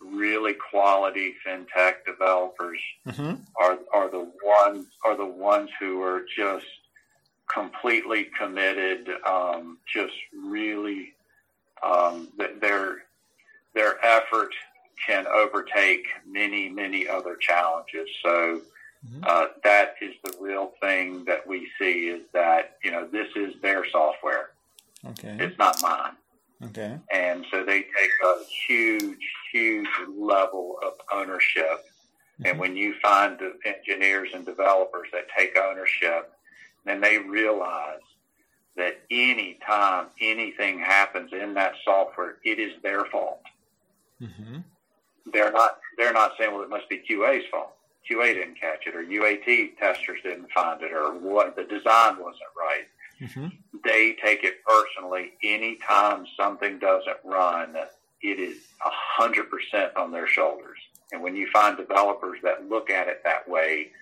really 0.00 0.54
quality 0.70 1.34
fintech 1.46 2.04
developers 2.06 2.78
Mm-hmm. 3.06 3.34
are 3.60 3.78
are 3.92 4.10
the 4.10 4.30
ones 4.44 4.86
are 5.04 5.16
the 5.16 5.24
ones 5.24 5.70
who 5.80 6.02
are 6.02 6.24
just 6.36 6.66
completely 7.52 8.24
committed, 8.38 9.08
um, 9.26 9.78
just 9.92 10.14
really 10.34 11.14
um, 11.82 12.28
th- 12.38 12.58
their 12.60 13.04
their 13.74 14.04
effort 14.04 14.50
overtake 15.64 16.06
many 16.26 16.68
many 16.68 17.06
other 17.08 17.36
challenges. 17.36 18.08
So 18.22 18.60
Mhm. 19.06 19.24
uh, 19.26 19.48
that 19.62 19.96
is 20.00 20.14
the 20.22 20.36
real 20.40 20.74
thing 20.80 21.24
that 21.26 21.46
we 21.46 21.70
see 21.78 22.08
is 22.08 22.22
that 22.32 22.78
you 22.82 22.90
know 22.90 23.06
this 23.06 23.28
is 23.36 23.60
their 23.60 23.84
software, 23.90 24.50
Okay. 25.06 25.36
it's 25.40 25.58
not 25.58 25.80
mine. 25.82 26.16
Okay. 26.70 26.98
And 27.12 27.44
so 27.50 27.62
they 27.64 27.82
take 27.82 28.10
a 28.24 28.44
huge, 28.66 29.30
huge 29.52 29.88
level 30.08 30.78
of 30.82 30.94
ownership. 31.12 31.84
And 32.44 32.58
when 32.58 32.76
you 32.76 32.94
find 33.00 33.38
the 33.38 33.58
engineers 33.64 34.30
and 34.34 34.44
developers 34.46 35.08
that 35.12 35.28
take 35.36 35.56
ownership, 35.58 36.32
then 36.84 37.00
they 37.00 37.18
realize 37.18 38.00
that 38.76 39.00
any 39.10 39.54
time 39.66 40.08
anything 40.20 40.78
happens 40.80 41.32
in 41.32 41.54
that 41.54 41.74
software, 41.84 42.38
it 42.42 42.58
is 42.58 42.80
their 42.82 43.04
fault. 43.06 43.42
Mm-hmm. 44.20 44.60
They're 45.32 45.52
not 45.52 45.78
they're 45.96 46.12
not 46.12 46.32
saying, 46.38 46.52
well, 46.52 46.62
it 46.62 46.70
must 46.70 46.88
be 46.88 47.02
QA's 47.08 47.44
fault. 47.50 47.74
QA 48.10 48.34
didn't 48.34 48.60
catch 48.60 48.86
it, 48.86 48.94
or 48.94 49.02
UAT 49.02 49.78
testers 49.78 50.18
didn't 50.22 50.50
find 50.50 50.82
it, 50.82 50.92
or 50.92 51.12
what 51.14 51.56
the 51.56 51.64
design 51.64 52.18
wasn't 52.18 52.42
right. 52.56 52.84
Mm-hmm. 53.20 53.46
They 53.82 54.16
take 54.22 54.44
it 54.44 54.56
personally. 54.64 55.32
Anytime 55.42 56.26
something 56.38 56.78
doesn't 56.78 57.16
run, 57.24 57.74
it 58.22 58.38
is 58.38 58.56
a 58.84 58.90
hundred 58.90 59.50
percent 59.50 59.96
on 59.96 60.12
their 60.12 60.26
shoulders. 60.26 60.78
And 61.12 61.22
when 61.22 61.36
you 61.36 61.48
find 61.52 61.76
developers 61.76 62.40
that 62.42 62.68
look 62.68 62.90
at 62.90 63.08
it 63.08 63.22
that 63.24 63.48
way, 63.48 63.92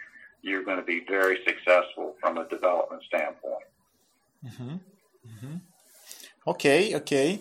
you're 0.40 0.64
going 0.64 0.78
to 0.78 0.84
be 0.84 1.04
very 1.06 1.38
successful 1.46 2.16
from 2.20 2.38
a 2.38 2.48
development 2.48 3.02
standpoint. 3.04 3.64
Mm-hmm. 4.44 4.74
Mm-hmm. 5.28 5.56
Okay, 6.46 6.96
okay. 6.96 7.40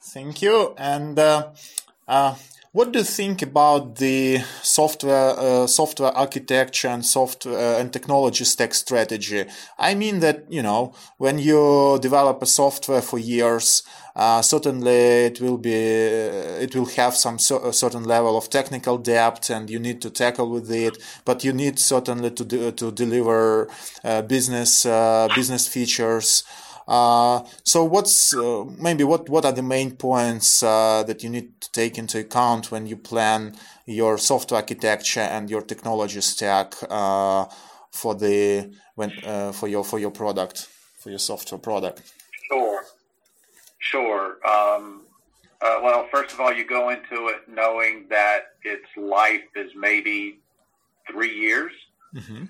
Thank 0.00 0.40
you. 0.40 0.74
And 0.78 1.18
uh, 1.18 1.50
uh, 2.06 2.36
what 2.72 2.92
do 2.92 2.98
you 2.98 3.04
think 3.04 3.42
about 3.42 3.96
the 3.96 4.38
software, 4.62 5.38
uh, 5.38 5.66
software 5.66 6.10
architecture 6.10 6.88
and 6.88 7.04
software 7.04 7.76
uh, 7.76 7.80
and 7.80 7.92
technology 7.92 8.44
stack 8.44 8.74
strategy? 8.74 9.44
I 9.78 9.94
mean 9.94 10.20
that 10.20 10.44
you 10.50 10.62
know 10.62 10.92
when 11.16 11.38
you 11.38 11.98
develop 12.00 12.42
a 12.42 12.46
software 12.46 13.00
for 13.00 13.18
years, 13.18 13.82
uh, 14.14 14.42
certainly 14.42 15.26
it 15.26 15.40
will 15.40 15.58
be 15.58 15.72
it 15.72 16.74
will 16.74 16.86
have 16.96 17.14
some 17.14 17.36
a 17.36 17.72
certain 17.72 18.04
level 18.04 18.36
of 18.36 18.50
technical 18.50 18.98
depth, 18.98 19.50
and 19.50 19.70
you 19.70 19.78
need 19.78 20.02
to 20.02 20.10
tackle 20.10 20.50
with 20.50 20.70
it. 20.70 20.98
But 21.24 21.44
you 21.44 21.52
need 21.52 21.78
certainly 21.78 22.30
to 22.32 22.72
to 22.72 22.92
deliver 22.92 23.68
uh, 24.04 24.22
business 24.22 24.84
uh, 24.84 25.28
business 25.34 25.66
features. 25.66 26.44
Uh, 26.88 27.44
so 27.64 27.84
what's 27.84 28.34
uh, 28.34 28.64
maybe 28.78 29.04
what 29.04 29.28
what 29.28 29.44
are 29.44 29.52
the 29.52 29.62
main 29.62 29.90
points 29.90 30.62
uh, 30.62 31.02
that 31.06 31.22
you 31.22 31.28
need 31.28 31.60
to 31.60 31.70
take 31.70 31.98
into 31.98 32.18
account 32.18 32.72
when 32.72 32.86
you 32.86 32.96
plan 32.96 33.54
your 33.84 34.16
software 34.16 34.60
architecture 34.60 35.20
and 35.20 35.50
your 35.50 35.60
technology 35.60 36.22
stack 36.22 36.74
uh, 36.88 37.44
for 37.90 38.14
the 38.14 38.72
when 38.94 39.12
uh, 39.26 39.52
for 39.52 39.68
your 39.68 39.84
for 39.84 39.98
your 39.98 40.10
product 40.10 40.66
for 40.98 41.10
your 41.10 41.18
software 41.18 41.58
product? 41.58 42.10
Sure. 42.48 42.82
Sure. 43.78 44.38
Um, 44.48 45.02
uh, 45.60 45.80
well, 45.82 46.08
first 46.10 46.32
of 46.32 46.40
all, 46.40 46.52
you 46.52 46.64
go 46.64 46.88
into 46.88 47.28
it 47.28 47.42
knowing 47.48 48.06
that 48.08 48.54
its 48.62 48.86
life 48.96 49.44
is 49.54 49.72
maybe 49.76 50.38
three 51.10 51.34
years. 51.34 51.72
Mm-hmm. 52.14 52.44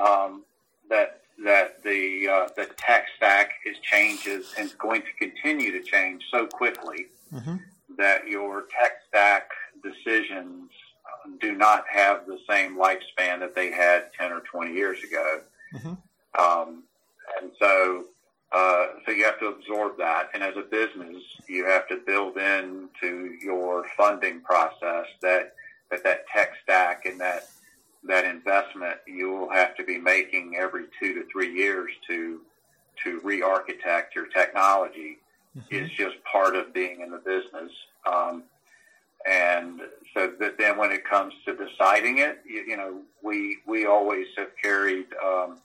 Um, 0.00 0.44
that 0.88 1.21
that 1.44 1.82
the 1.82 2.28
uh, 2.28 2.48
the 2.56 2.66
tech 2.76 3.06
stack 3.16 3.52
is 3.66 3.76
changes 3.82 4.54
and 4.58 4.66
is 4.66 4.74
going 4.74 5.02
to 5.02 5.12
continue 5.18 5.70
to 5.72 5.82
change 5.82 6.24
so 6.30 6.46
quickly 6.46 7.06
Mm-hmm. 7.34 7.56
that 7.96 8.28
your 8.28 8.64
tech 8.78 8.92
stack 9.08 9.48
decisions 9.82 10.70
uh, 11.06 11.30
do 11.40 11.52
not 11.52 11.84
have 11.90 12.26
the 12.26 12.38
same 12.46 12.76
lifespan 12.76 13.40
that 13.40 13.54
they 13.54 13.70
had 13.70 14.12
ten 14.18 14.30
or 14.32 14.40
twenty 14.40 14.74
years 14.74 15.02
ago. 15.02 15.40
Mhm. 15.74 15.96
Um, 16.38 16.82
and 17.40 17.50
so, 17.58 18.04
uh, 18.52 18.86
so 19.06 19.12
you 19.12 19.24
have 19.24 19.38
to 19.40 19.46
absorb 19.46 19.96
that. 19.96 20.28
And 20.34 20.42
as 20.42 20.56
a 20.58 20.62
business, 20.62 21.22
you 21.48 21.64
have 21.64 21.88
to 21.88 21.96
build 21.96 22.36
into 22.36 23.34
your 23.42 23.86
funding 23.96 24.40
process 24.42 25.06
that 25.22 25.54
that, 25.90 26.02
that 26.04 26.26
tech 26.28 26.50
stack 26.62 27.06
and 27.06 27.18
that 27.20 27.48
that 28.04 28.24
investment 28.24 28.96
you 29.06 29.30
will 29.30 29.50
have 29.50 29.76
to 29.76 29.84
be 29.84 29.98
making 29.98 30.56
every 30.58 30.84
two 31.00 31.14
to 31.14 31.24
three 31.32 31.54
years 31.54 31.90
to 32.08 32.40
to 33.02 33.20
re-architect 33.24 34.14
your 34.14 34.26
technology 34.26 35.18
is 35.70 35.90
just 35.90 36.16
part 36.24 36.56
of 36.56 36.72
being 36.72 37.00
in 37.00 37.10
the 37.10 37.18
business. 37.18 37.72
Um, 38.06 38.44
and 39.28 39.80
so 40.14 40.32
that 40.40 40.58
then 40.58 40.76
when 40.78 40.90
it 40.90 41.04
comes 41.04 41.32
to 41.46 41.54
deciding 41.54 42.18
it, 42.18 42.40
you, 42.44 42.64
you 42.66 42.76
know, 42.76 43.02
we 43.22 43.58
we 43.66 43.86
always 43.86 44.26
have 44.36 44.48
carried 44.60 45.06
um, 45.24 45.58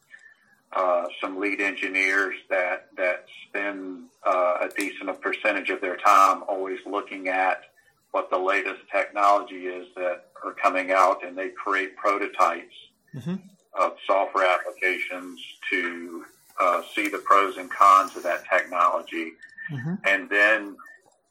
uh, 0.74 1.06
some 1.20 1.40
lead 1.40 1.60
engineers 1.60 2.36
that 2.50 2.88
that 2.98 3.26
spend 3.48 4.06
uh, 4.26 4.58
a 4.62 4.70
decent 4.78 5.22
percentage 5.22 5.70
of 5.70 5.82
their 5.82 5.98
time 5.98 6.44
always 6.48 6.80
looking 6.86 7.30
at 7.30 7.62
what 8.12 8.30
the 8.30 8.38
latest 8.38 8.82
technology 8.92 9.68
is 9.68 9.88
that 9.96 10.28
are 10.44 10.54
coming 10.54 10.92
out, 10.92 11.24
and 11.26 11.38
they 11.38 11.50
create 11.50 11.96
prototypes 11.96 12.76
mm-hmm. 13.14 13.36
of 13.80 13.94
software 14.06 14.48
applications 14.48 15.40
to 15.70 16.26
uh, 16.60 16.82
see 16.96 17.08
the 17.08 17.20
pros 17.20 17.58
and 17.58 17.70
cons 17.70 18.16
of 18.16 18.24
that 18.24 18.44
technology, 18.52 19.34
mm-hmm. 19.72 19.96
and 20.06 20.30
then 20.30 20.76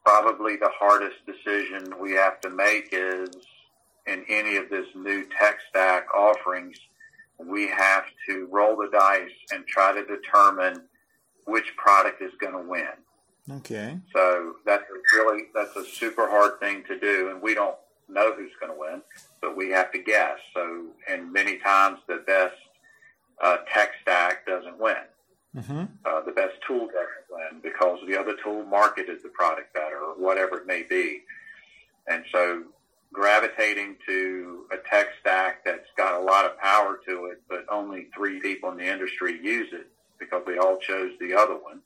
probably 0.04 0.56
the 0.56 0.70
hardest 0.78 1.16
decision 1.26 1.92
we 2.00 2.12
have 2.12 2.40
to 2.40 2.48
make 2.48 2.88
is 2.92 3.30
in 4.06 4.24
any 4.28 4.56
of 4.56 4.70
this 4.70 4.86
new 4.94 5.26
tech 5.38 5.58
stack 5.68 6.06
offerings, 6.14 6.76
we 7.38 7.66
have 7.66 8.04
to 8.28 8.46
roll 8.50 8.76
the 8.76 8.88
dice 8.92 9.30
and 9.52 9.66
try 9.66 9.92
to 9.92 10.04
determine 10.06 10.82
which 11.44 11.76
product 11.76 12.22
is 12.22 12.32
going 12.40 12.52
to 12.52 12.70
win. 12.70 12.88
Okay. 13.50 13.98
So 14.14 14.56
that's 14.64 14.84
really 15.14 15.44
that's 15.54 15.74
a 15.76 15.84
super 15.84 16.28
hard 16.28 16.58
thing 16.60 16.82
to 16.88 16.98
do, 16.98 17.30
and 17.30 17.40
we 17.40 17.54
don't 17.54 17.76
know 18.08 18.32
who's 18.34 18.50
going 18.60 18.72
to 18.72 18.78
win, 18.78 19.02
but 19.40 19.56
we 19.56 19.70
have 19.70 19.92
to 19.92 19.98
guess. 19.98 20.38
So, 20.54 20.86
and 21.08 21.32
many 21.32 21.58
times 21.58 21.98
the 22.06 22.22
best 22.26 22.56
uh, 23.42 23.58
tech 23.72 23.90
stack 24.02 24.46
doesn't 24.46 24.78
win. 24.78 24.96
Mm-hmm. 25.56 25.84
Uh, 26.04 26.20
the 26.22 26.32
best 26.32 26.54
tool 26.66 26.86
doesn't 26.86 27.26
win 27.30 27.60
because 27.62 27.98
the 28.06 28.18
other 28.18 28.36
tool 28.42 28.64
marketed 28.64 29.22
the 29.22 29.28
product 29.30 29.72
better 29.74 29.98
or 29.98 30.14
whatever 30.14 30.58
it 30.58 30.66
may 30.66 30.82
be. 30.82 31.22
And 32.08 32.24
so 32.30 32.64
gravitating 33.12 33.96
to 34.06 34.66
a 34.70 34.76
tech 34.90 35.06
stack 35.20 35.64
that's 35.64 35.88
got 35.96 36.20
a 36.20 36.24
lot 36.24 36.44
of 36.44 36.58
power 36.58 37.00
to 37.08 37.26
it, 37.26 37.40
but 37.48 37.64
only 37.70 38.08
three 38.14 38.40
people 38.40 38.70
in 38.70 38.76
the 38.76 38.86
industry 38.86 39.40
use 39.42 39.68
it 39.72 39.88
because 40.18 40.42
we 40.46 40.58
all 40.58 40.76
chose 40.78 41.12
the 41.20 41.34
other 41.34 41.54
one, 41.54 41.80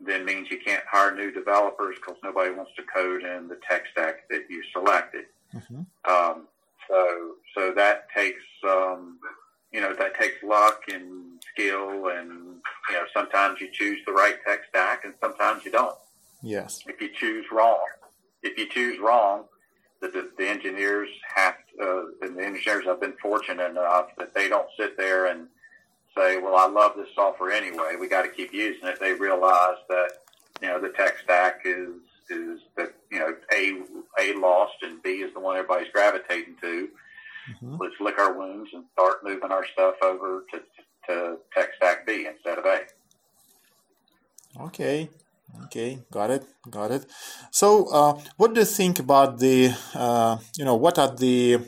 then 0.00 0.24
means 0.24 0.50
you 0.50 0.58
can't 0.58 0.84
hire 0.90 1.14
new 1.14 1.30
developers 1.30 1.96
because 1.96 2.16
nobody 2.22 2.50
wants 2.50 2.72
to 2.76 2.82
code 2.82 3.22
in 3.22 3.48
the 3.48 3.58
tech 3.68 3.84
stack 3.92 4.28
that 4.30 4.44
you 4.48 4.62
selected. 4.72 5.26
Mm-hmm. 5.54 5.82
Um, 6.10 6.46
so, 6.88 7.34
so 7.56 7.72
that 7.74 8.08
takes, 8.14 8.42
um, 8.64 9.18
you 9.72 9.80
know, 9.80 9.94
that 9.94 10.14
takes 10.18 10.42
luck 10.42 10.82
and 10.92 11.42
skill 11.52 12.08
and 12.08 12.56
you 12.90 12.94
know, 12.94 13.04
sometimes 13.12 13.60
you 13.60 13.68
choose 13.72 13.98
the 14.06 14.12
right 14.12 14.36
tech 14.46 14.60
stack 14.68 15.04
and 15.04 15.14
sometimes 15.20 15.64
you 15.64 15.70
don't. 15.70 15.96
Yes. 16.42 16.80
If 16.86 17.00
you 17.00 17.08
choose 17.08 17.46
wrong, 17.50 17.84
if 18.42 18.58
you 18.58 18.68
choose 18.68 18.98
wrong, 19.00 19.44
the, 20.02 20.08
the, 20.08 20.30
the 20.36 20.46
engineers 20.46 21.08
have, 21.34 21.54
uh, 21.82 22.02
and 22.20 22.36
the 22.36 22.44
engineers 22.44 22.84
have 22.84 23.00
been 23.00 23.14
fortunate 23.22 23.70
enough 23.70 24.08
that 24.18 24.34
they 24.34 24.48
don't 24.48 24.68
sit 24.76 24.98
there 24.98 25.26
and 25.26 25.48
say, 26.16 26.38
well, 26.38 26.56
I 26.56 26.66
love 26.68 26.92
this 26.96 27.08
software 27.14 27.50
anyway. 27.50 27.94
We 27.98 28.08
got 28.08 28.22
to 28.22 28.28
keep 28.28 28.52
using 28.52 28.86
it. 28.88 29.00
They 29.00 29.12
realize 29.12 29.76
that, 29.88 30.10
you 30.62 30.68
know, 30.68 30.80
the 30.80 30.90
tech 30.90 31.16
stack 31.22 31.62
is, 31.64 31.88
is 32.30 32.60
that, 32.76 32.94
you 33.10 33.18
know, 33.18 33.34
A, 33.52 33.82
A 34.20 34.38
lost 34.38 34.74
and 34.82 35.02
B 35.02 35.22
is 35.22 35.32
the 35.34 35.40
one 35.40 35.56
everybody's 35.56 35.92
gravitating 35.92 36.56
to. 36.60 36.88
Mm-hmm. 37.50 37.76
Let's 37.80 37.94
lick 38.00 38.18
our 38.18 38.32
wounds 38.32 38.70
and 38.72 38.84
start 38.92 39.24
moving 39.24 39.50
our 39.50 39.66
stuff 39.72 39.96
over 40.02 40.44
to, 40.52 40.60
to 41.08 41.36
tech 41.54 41.70
stack 41.76 42.06
B 42.06 42.26
instead 42.26 42.58
of 42.58 42.64
A. 42.64 42.80
Okay, 44.60 45.10
okay, 45.64 45.98
got 46.10 46.30
it, 46.30 46.44
got 46.70 46.90
it. 46.92 47.06
So, 47.50 47.86
uh, 47.88 48.20
what 48.36 48.54
do 48.54 48.60
you 48.60 48.66
think 48.66 49.00
about 49.00 49.38
the, 49.40 49.74
uh, 49.94 50.38
you 50.56 50.64
know, 50.64 50.76
what 50.76 50.98
are 50.98 51.14
the 51.14 51.58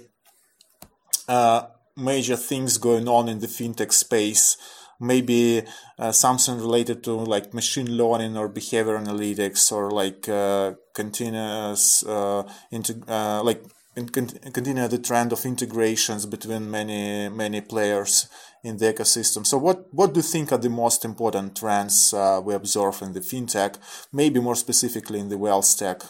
uh, 1.28 1.62
major 1.96 2.36
things 2.36 2.78
going 2.78 3.08
on 3.08 3.28
in 3.28 3.40
the 3.40 3.46
fintech 3.46 3.92
space? 3.92 4.56
Maybe 4.98 5.62
uh, 5.98 6.12
something 6.12 6.56
related 6.56 7.04
to 7.04 7.12
like 7.12 7.52
machine 7.52 7.96
learning 7.96 8.36
or 8.36 8.48
behavior 8.48 8.98
analytics 8.98 9.70
or 9.70 9.90
like 9.90 10.26
uh, 10.28 10.72
continuous 10.94 12.02
uh, 12.04 12.44
into 12.70 12.94
like 13.42 13.62
continue 13.94 14.88
the 14.88 14.98
trend 14.98 15.32
of 15.32 15.44
integrations 15.44 16.26
between 16.26 16.70
many 16.70 17.28
many 17.28 17.60
players 17.60 18.28
in 18.62 18.76
the 18.76 18.92
ecosystem. 18.92 19.46
So, 19.46 19.58
what 19.58 19.92
what 19.92 20.12
do 20.12 20.18
you 20.18 20.22
think 20.22 20.52
are 20.52 20.58
the 20.58 20.68
most 20.68 21.04
important 21.04 21.56
trends 21.56 22.12
uh, 22.12 22.40
we 22.44 22.54
observe 22.54 23.00
in 23.02 23.12
the 23.12 23.20
fintech? 23.20 23.76
Maybe 24.12 24.40
more 24.40 24.56
specifically 24.56 25.20
in 25.20 25.28
the 25.28 25.38
wealth 25.38 25.64
stack. 25.64 26.02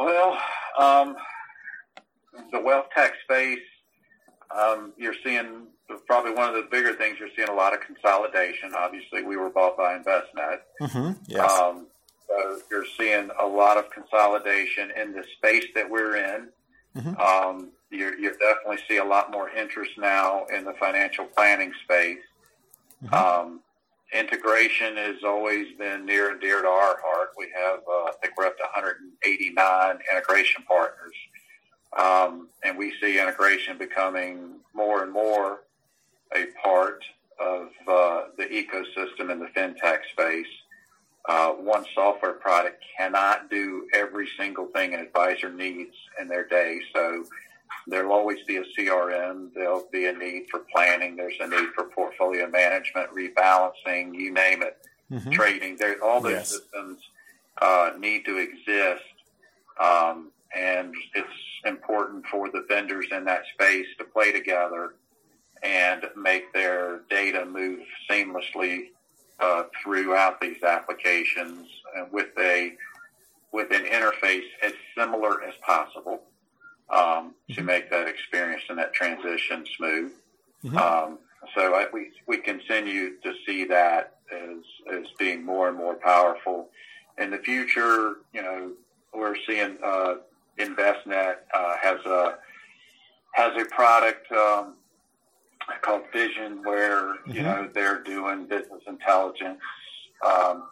Well, 0.00 0.38
um, 0.78 1.16
the 2.52 2.60
wealth 2.60 2.86
tech 2.94 3.12
space, 3.24 3.58
um, 4.56 4.92
you're 4.96 5.14
seeing 5.24 5.66
probably 6.06 6.32
one 6.32 6.48
of 6.48 6.54
the 6.54 6.68
bigger 6.70 6.94
things. 6.94 7.18
You're 7.18 7.30
seeing 7.36 7.48
a 7.48 7.54
lot 7.54 7.74
of 7.74 7.80
consolidation. 7.80 8.72
Obviously, 8.76 9.22
we 9.22 9.36
were 9.36 9.50
bought 9.50 9.76
by 9.76 9.98
Envestnet. 9.98 10.60
Mm-hmm. 10.80 11.12
Yes. 11.26 11.50
Um, 11.52 11.86
so 12.26 12.60
you're 12.70 12.86
seeing 12.98 13.30
a 13.40 13.46
lot 13.46 13.78
of 13.78 13.90
consolidation 13.90 14.90
in 14.90 15.12
the 15.12 15.24
space 15.36 15.64
that 15.74 15.88
we're 15.88 16.16
in. 16.16 16.48
Mm-hmm. 16.96 17.16
Um, 17.20 17.68
you 17.90 18.14
you 18.18 18.32
definitely 18.38 18.78
see 18.88 18.98
a 18.98 19.04
lot 19.04 19.30
more 19.30 19.48
interest 19.50 19.92
now 19.96 20.44
in 20.54 20.64
the 20.64 20.74
financial 20.74 21.24
planning 21.24 21.72
space. 21.84 22.18
Mm-hmm. 23.04 23.14
Um, 23.14 23.60
integration 24.12 24.96
has 24.96 25.16
always 25.24 25.76
been 25.78 26.04
near 26.04 26.30
and 26.30 26.40
dear 26.40 26.62
to 26.62 26.68
our 26.68 26.98
heart. 27.02 27.30
We 27.36 27.48
have, 27.54 27.80
uh, 27.88 28.04
I 28.04 28.12
think 28.20 28.36
we're 28.36 28.46
up 28.46 28.56
to 28.56 28.64
189 28.64 29.98
integration 30.10 30.64
partners. 30.66 31.14
Um, 31.96 32.48
and 32.62 32.76
we 32.76 32.92
see 33.00 33.18
integration 33.18 33.78
becoming 33.78 34.56
more 34.74 35.02
and 35.02 35.12
more 35.12 35.60
a 36.34 36.46
part 36.62 37.02
of 37.40 37.68
uh, 37.86 38.24
the 38.36 38.44
ecosystem 38.44 39.30
in 39.30 39.38
the 39.38 39.46
fintech 39.46 40.00
space. 40.12 40.46
Uh, 41.28 41.52
one 41.52 41.84
software 41.94 42.32
product 42.32 42.82
cannot 42.96 43.50
do 43.50 43.86
every 43.94 44.28
single 44.38 44.66
thing 44.66 44.94
an 44.94 45.00
advisor 45.00 45.52
needs 45.52 45.94
in 46.20 46.28
their 46.28 46.46
day. 46.46 46.80
So 46.94 47.24
there'll 47.86 48.12
always 48.12 48.42
be 48.46 48.56
a 48.56 48.64
CRM. 48.76 49.52
There'll 49.54 49.86
be 49.92 50.06
a 50.06 50.12
need 50.12 50.46
for 50.50 50.60
planning. 50.72 51.16
There's 51.16 51.34
a 51.40 51.46
need 51.46 51.68
for 51.74 51.84
portfolio 51.84 52.48
management, 52.48 53.10
rebalancing, 53.14 54.14
you 54.14 54.32
name 54.32 54.62
it, 54.62 54.78
mm-hmm. 55.10 55.30
trading. 55.30 55.76
There, 55.76 56.02
all 56.02 56.20
those 56.20 56.32
yes. 56.32 56.50
systems 56.50 56.98
uh, 57.60 57.90
need 57.98 58.24
to 58.24 58.38
exist. 58.38 59.04
Um, 59.78 60.30
and 60.54 60.94
it's 61.14 61.28
important 61.64 62.26
for 62.26 62.50
the 62.50 62.64
vendors 62.68 63.06
in 63.12 63.24
that 63.24 63.42
space 63.54 63.86
to 63.98 64.04
play 64.04 64.32
together 64.32 64.94
and 65.62 66.04
make 66.16 66.52
their 66.52 67.00
data 67.10 67.44
move 67.44 67.80
seamlessly 68.08 68.90
uh, 69.40 69.64
throughout 69.82 70.40
these 70.40 70.62
applications 70.62 71.68
with 72.10 72.28
a 72.38 72.72
with 73.52 73.72
an 73.72 73.84
interface 73.84 74.44
as 74.62 74.72
similar 74.96 75.42
as 75.42 75.54
possible 75.64 76.22
um, 76.90 77.34
to 77.48 77.54
mm-hmm. 77.54 77.66
make 77.66 77.90
that 77.90 78.06
experience 78.06 78.62
and 78.68 78.78
that 78.78 78.92
transition 78.92 79.64
smooth. 79.76 80.12
Mm-hmm. 80.64 80.76
Um, 80.76 81.18
so 81.54 81.74
I, 81.74 81.86
we 81.92 82.10
we 82.26 82.38
continue 82.38 83.16
to 83.22 83.32
see 83.46 83.64
that 83.64 84.16
as 84.32 84.58
as 84.92 85.04
being 85.18 85.44
more 85.44 85.68
and 85.68 85.76
more 85.76 85.94
powerful. 85.94 86.68
In 87.16 87.30
the 87.30 87.38
future, 87.38 88.18
you 88.32 88.42
know, 88.42 88.72
we're 89.12 89.36
seeing 89.46 89.76
uh, 89.84 90.16
Envestnet 90.58 91.36
uh, 91.54 91.76
has 91.80 91.98
a 92.04 92.38
has 93.32 93.52
a 93.60 93.64
product 93.66 94.30
um, 94.32 94.74
called 95.82 96.02
Vision, 96.12 96.62
where 96.64 97.14
mm-hmm. 97.14 97.32
you 97.32 97.42
know 97.42 97.68
they're 97.72 98.02
doing 98.02 98.46
business 98.46 98.82
intelligence, 98.86 99.60
um, 100.24 100.64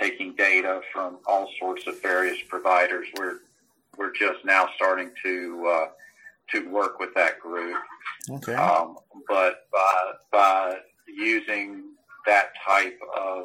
taking 0.00 0.34
data 0.34 0.80
from 0.92 1.18
all 1.26 1.48
sorts 1.58 1.86
of 1.86 2.00
various 2.02 2.38
providers. 2.48 3.06
We're 3.18 3.38
we're 3.96 4.12
just 4.12 4.44
now 4.44 4.68
starting 4.76 5.10
to 5.24 5.66
uh, 5.66 5.86
to 6.52 6.68
work 6.70 6.98
with 6.98 7.14
that 7.14 7.40
group. 7.40 7.76
Okay. 8.28 8.54
Um, 8.54 8.96
but 9.28 9.66
by 9.72 10.12
by 10.30 10.78
using 11.06 11.84
that 12.26 12.50
type 12.66 12.98
of 13.16 13.44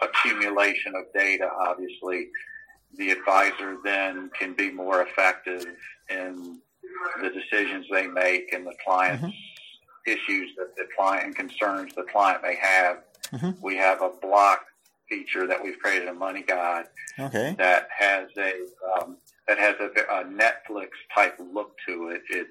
accumulation 0.00 0.94
of 0.94 1.04
data, 1.14 1.50
obviously, 1.60 2.28
the 2.96 3.10
advisor 3.10 3.78
then 3.84 4.30
can 4.38 4.54
be 4.54 4.70
more 4.70 5.02
effective 5.02 5.66
in 6.10 6.58
the 7.20 7.30
decisions 7.30 7.86
they 7.90 8.06
make 8.06 8.52
and 8.52 8.66
the 8.66 8.74
client's 8.84 9.24
mm-hmm. 9.24 10.10
issues 10.10 10.50
that 10.56 10.76
the 10.76 10.86
client 10.96 11.24
and 11.26 11.36
concerns 11.36 11.94
the 11.94 12.04
client 12.04 12.42
may 12.42 12.56
have. 12.56 12.98
Mm-hmm. 13.32 13.62
We 13.62 13.76
have 13.76 14.02
a 14.02 14.10
block 14.20 14.66
feature 15.08 15.46
that 15.46 15.62
we've 15.62 15.78
created 15.78 16.08
a 16.08 16.14
money 16.14 16.42
guide 16.42 16.86
okay. 17.18 17.54
that 17.58 17.88
has 17.96 18.28
a 18.36 18.52
um, 18.96 19.16
that 19.48 19.58
has 19.58 19.74
a, 19.80 19.86
a, 19.86 20.24
Netflix 20.24 20.88
type 21.14 21.38
look 21.52 21.76
to 21.86 22.08
it. 22.08 22.22
It's 22.30 22.48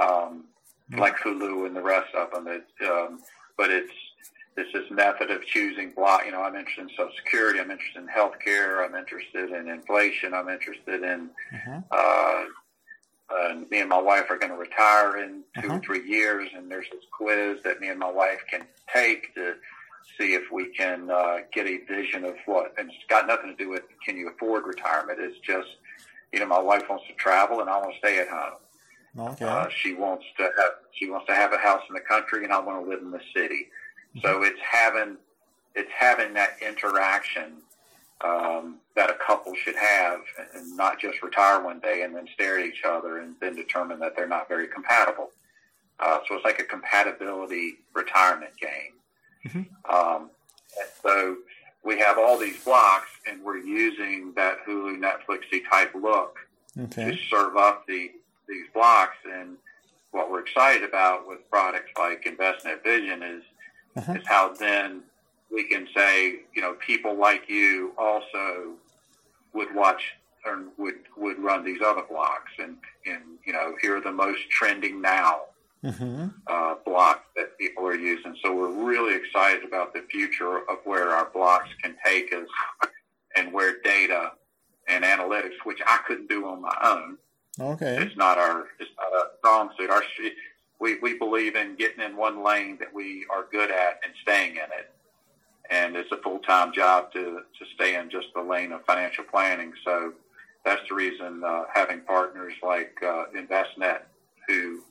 um, 0.00 0.44
mm-hmm. 0.90 1.00
like 1.00 1.16
Hulu 1.18 1.66
and 1.66 1.76
the 1.76 1.82
rest 1.82 2.14
of 2.14 2.30
them. 2.30 2.46
It, 2.48 2.64
um, 2.86 3.20
but 3.56 3.70
it's 3.70 3.92
this 4.58 4.82
is 4.82 4.90
method 4.90 5.30
of 5.30 5.44
choosing 5.46 5.92
block. 5.92 6.26
You 6.26 6.32
know, 6.32 6.42
I'm 6.42 6.56
interested 6.56 6.82
in 6.82 6.88
Social 6.90 7.12
Security. 7.16 7.60
I'm 7.60 7.70
interested 7.70 8.02
in 8.02 8.08
healthcare. 8.08 8.84
I'm 8.84 8.96
interested 8.96 9.50
in 9.50 9.68
inflation. 9.68 10.34
I'm 10.34 10.48
interested 10.48 11.02
in. 11.02 11.30
Mm-hmm. 11.54 11.78
Uh, 11.90 12.44
uh, 13.30 13.54
me 13.70 13.80
and 13.80 13.90
my 13.90 14.00
wife 14.00 14.24
are 14.30 14.38
going 14.38 14.50
to 14.50 14.56
retire 14.56 15.18
in 15.18 15.42
2 15.60 15.66
uh-huh. 15.66 15.76
or 15.76 15.80
three 15.80 16.08
years, 16.08 16.48
and 16.56 16.70
there's 16.70 16.86
this 16.90 17.04
quiz 17.12 17.58
that 17.62 17.78
me 17.78 17.88
and 17.88 17.98
my 17.98 18.10
wife 18.10 18.40
can 18.50 18.66
take 18.92 19.34
to 19.34 19.54
see 20.18 20.32
if 20.32 20.50
we 20.50 20.70
can 20.70 21.10
uh, 21.10 21.40
get 21.52 21.66
a 21.66 21.78
vision 21.84 22.24
of 22.24 22.34
what. 22.46 22.72
And 22.78 22.88
it's 22.88 23.04
got 23.08 23.26
nothing 23.26 23.50
to 23.50 23.56
do 23.56 23.68
with 23.68 23.82
can 24.04 24.16
you 24.16 24.30
afford 24.30 24.66
retirement. 24.66 25.18
It's 25.20 25.38
just, 25.40 25.68
you 26.32 26.40
know, 26.40 26.46
my 26.46 26.58
wife 26.58 26.88
wants 26.88 27.06
to 27.08 27.14
travel, 27.14 27.60
and 27.60 27.68
I 27.68 27.76
want 27.78 27.92
to 27.92 27.98
stay 27.98 28.18
at 28.18 28.28
home. 28.28 29.32
Okay. 29.32 29.44
Uh, 29.44 29.68
she 29.68 29.94
wants 29.94 30.24
to 30.38 30.44
have 30.44 30.72
she 30.92 31.10
wants 31.10 31.26
to 31.26 31.34
have 31.34 31.52
a 31.52 31.58
house 31.58 31.82
in 31.88 31.94
the 31.94 32.00
country, 32.00 32.44
and 32.44 32.52
I 32.52 32.60
want 32.60 32.82
to 32.82 32.90
live 32.90 33.02
in 33.02 33.10
the 33.10 33.20
city. 33.34 33.68
So 34.22 34.42
it's 34.42 34.60
having 34.60 35.16
it's 35.74 35.90
having 35.96 36.34
that 36.34 36.56
interaction 36.60 37.62
um, 38.20 38.78
that 38.96 39.10
a 39.10 39.14
couple 39.14 39.54
should 39.54 39.76
have, 39.76 40.20
and 40.54 40.76
not 40.76 40.98
just 40.98 41.22
retire 41.22 41.62
one 41.62 41.78
day 41.78 42.02
and 42.02 42.14
then 42.14 42.26
stare 42.34 42.58
at 42.58 42.66
each 42.66 42.82
other 42.84 43.18
and 43.18 43.36
then 43.40 43.54
determine 43.54 44.00
that 44.00 44.16
they're 44.16 44.26
not 44.26 44.48
very 44.48 44.66
compatible. 44.66 45.30
Uh, 46.00 46.18
so 46.26 46.34
it's 46.34 46.44
like 46.44 46.58
a 46.58 46.64
compatibility 46.64 47.78
retirement 47.94 48.52
game. 48.60 48.92
Mm-hmm. 49.46 49.94
Um, 49.94 50.30
so 51.02 51.36
we 51.84 51.98
have 51.98 52.18
all 52.18 52.38
these 52.38 52.62
blocks, 52.64 53.08
and 53.26 53.42
we're 53.42 53.58
using 53.58 54.32
that 54.34 54.58
Hulu 54.66 54.98
Netflixy 54.98 55.62
type 55.70 55.94
look 55.94 56.38
okay. 56.78 57.12
to 57.12 57.18
serve 57.30 57.56
up 57.56 57.86
the 57.86 58.10
these 58.48 58.66
blocks. 58.72 59.16
And 59.30 59.56
what 60.10 60.30
we're 60.30 60.40
excited 60.40 60.82
about 60.82 61.28
with 61.28 61.48
products 61.50 61.90
like 61.98 62.24
Envestnet 62.24 62.82
Vision 62.82 63.22
is 63.22 63.42
uh-huh. 63.98 64.14
is 64.14 64.26
how 64.26 64.54
then 64.54 65.02
we 65.50 65.64
can 65.64 65.88
say, 65.94 66.40
you 66.54 66.62
know, 66.62 66.74
people 66.74 67.16
like 67.16 67.48
you 67.48 67.92
also 67.98 68.74
would 69.54 69.74
watch 69.74 70.02
or 70.44 70.64
would 70.76 70.96
would 71.16 71.38
run 71.38 71.64
these 71.64 71.80
other 71.84 72.02
blocks, 72.08 72.52
and 72.58 72.76
and 73.06 73.22
you 73.44 73.52
know, 73.52 73.74
here 73.80 73.96
are 73.96 74.00
the 74.00 74.12
most 74.12 74.48
trending 74.50 75.00
now 75.00 75.40
mm-hmm. 75.84 76.28
uh, 76.46 76.74
blocks 76.84 77.24
that 77.36 77.56
people 77.58 77.86
are 77.86 77.96
using. 77.96 78.36
So 78.42 78.54
we're 78.54 78.68
really 78.68 79.14
excited 79.14 79.64
about 79.64 79.94
the 79.94 80.02
future 80.10 80.58
of 80.58 80.78
where 80.84 81.10
our 81.10 81.28
blocks 81.30 81.68
can 81.82 81.96
take 82.04 82.32
us, 82.32 82.48
and 83.36 83.52
where 83.52 83.80
data 83.82 84.32
and 84.88 85.04
analytics, 85.04 85.56
which 85.64 85.80
I 85.86 85.98
couldn't 86.06 86.28
do 86.28 86.46
on 86.46 86.62
my 86.62 86.76
own. 86.82 87.18
Okay, 87.60 87.96
it's 88.00 88.16
not 88.16 88.38
our 88.38 88.66
it's 88.78 88.90
not 88.96 89.12
a 89.12 89.30
strong 89.38 89.70
suit. 89.76 89.90
Our 89.90 90.04
we 90.80 90.98
we 91.00 91.18
believe 91.18 91.56
in 91.56 91.76
getting 91.76 92.04
in 92.04 92.16
one 92.16 92.44
lane 92.44 92.76
that 92.78 92.92
we 92.92 93.26
are 93.30 93.46
good 93.50 93.70
at 93.70 94.00
and 94.04 94.12
staying 94.22 94.52
in 94.52 94.70
it 94.78 94.92
and 95.70 95.96
it's 95.96 96.10
a 96.12 96.16
full 96.18 96.38
time 96.40 96.72
job 96.72 97.12
to 97.12 97.42
to 97.58 97.64
stay 97.74 97.96
in 97.96 98.10
just 98.10 98.28
the 98.34 98.42
lane 98.42 98.72
of 98.72 98.84
financial 98.84 99.24
planning. 99.24 99.72
So 99.84 100.12
that's 100.64 100.82
the 100.88 100.94
reason 100.94 101.42
uh, 101.44 101.64
having 101.72 102.00
partners 102.00 102.54
like 102.62 102.96
uh, 103.02 103.24
Envestnet, 103.36 104.00
who 104.46 104.82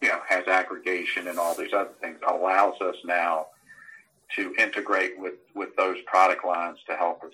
you 0.00 0.08
know 0.08 0.20
has 0.28 0.46
aggregation 0.46 1.28
and 1.28 1.38
all 1.38 1.54
these 1.54 1.72
other 1.72 1.94
things, 2.00 2.18
allows 2.28 2.80
us 2.80 2.96
now 3.04 3.46
to 4.34 4.54
integrate 4.58 5.18
with 5.18 5.34
with 5.54 5.74
those 5.76 5.96
product 6.06 6.44
lines 6.44 6.78
to 6.88 6.96
help 6.96 7.22
us. 7.24 7.32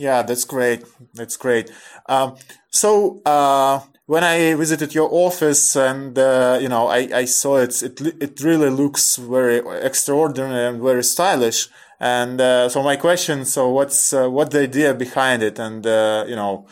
Yeah, 0.00 0.22
that's 0.22 0.46
great. 0.46 0.82
That's 1.12 1.36
great. 1.36 1.70
Um, 2.08 2.36
so 2.70 3.20
uh, 3.26 3.80
when 4.06 4.24
I 4.24 4.54
visited 4.54 4.94
your 4.94 5.10
office 5.12 5.76
and 5.76 6.18
uh, 6.18 6.58
you 6.58 6.70
know 6.70 6.86
I, 6.88 7.00
I 7.22 7.24
saw 7.26 7.58
it, 7.58 7.82
it 7.82 8.00
it 8.26 8.40
really 8.40 8.70
looks 8.70 9.16
very 9.16 9.58
extraordinary 9.90 10.68
and 10.68 10.82
very 10.82 11.04
stylish. 11.04 11.68
And 12.00 12.40
uh, 12.40 12.70
so 12.70 12.82
my 12.82 12.96
question, 12.96 13.44
so 13.44 13.68
what's 13.68 14.14
uh, 14.14 14.30
what 14.30 14.50
the 14.52 14.60
idea 14.60 14.94
behind 14.94 15.42
it, 15.42 15.58
and 15.58 15.86
uh, 15.86 16.24
you 16.26 16.36
know 16.36 16.66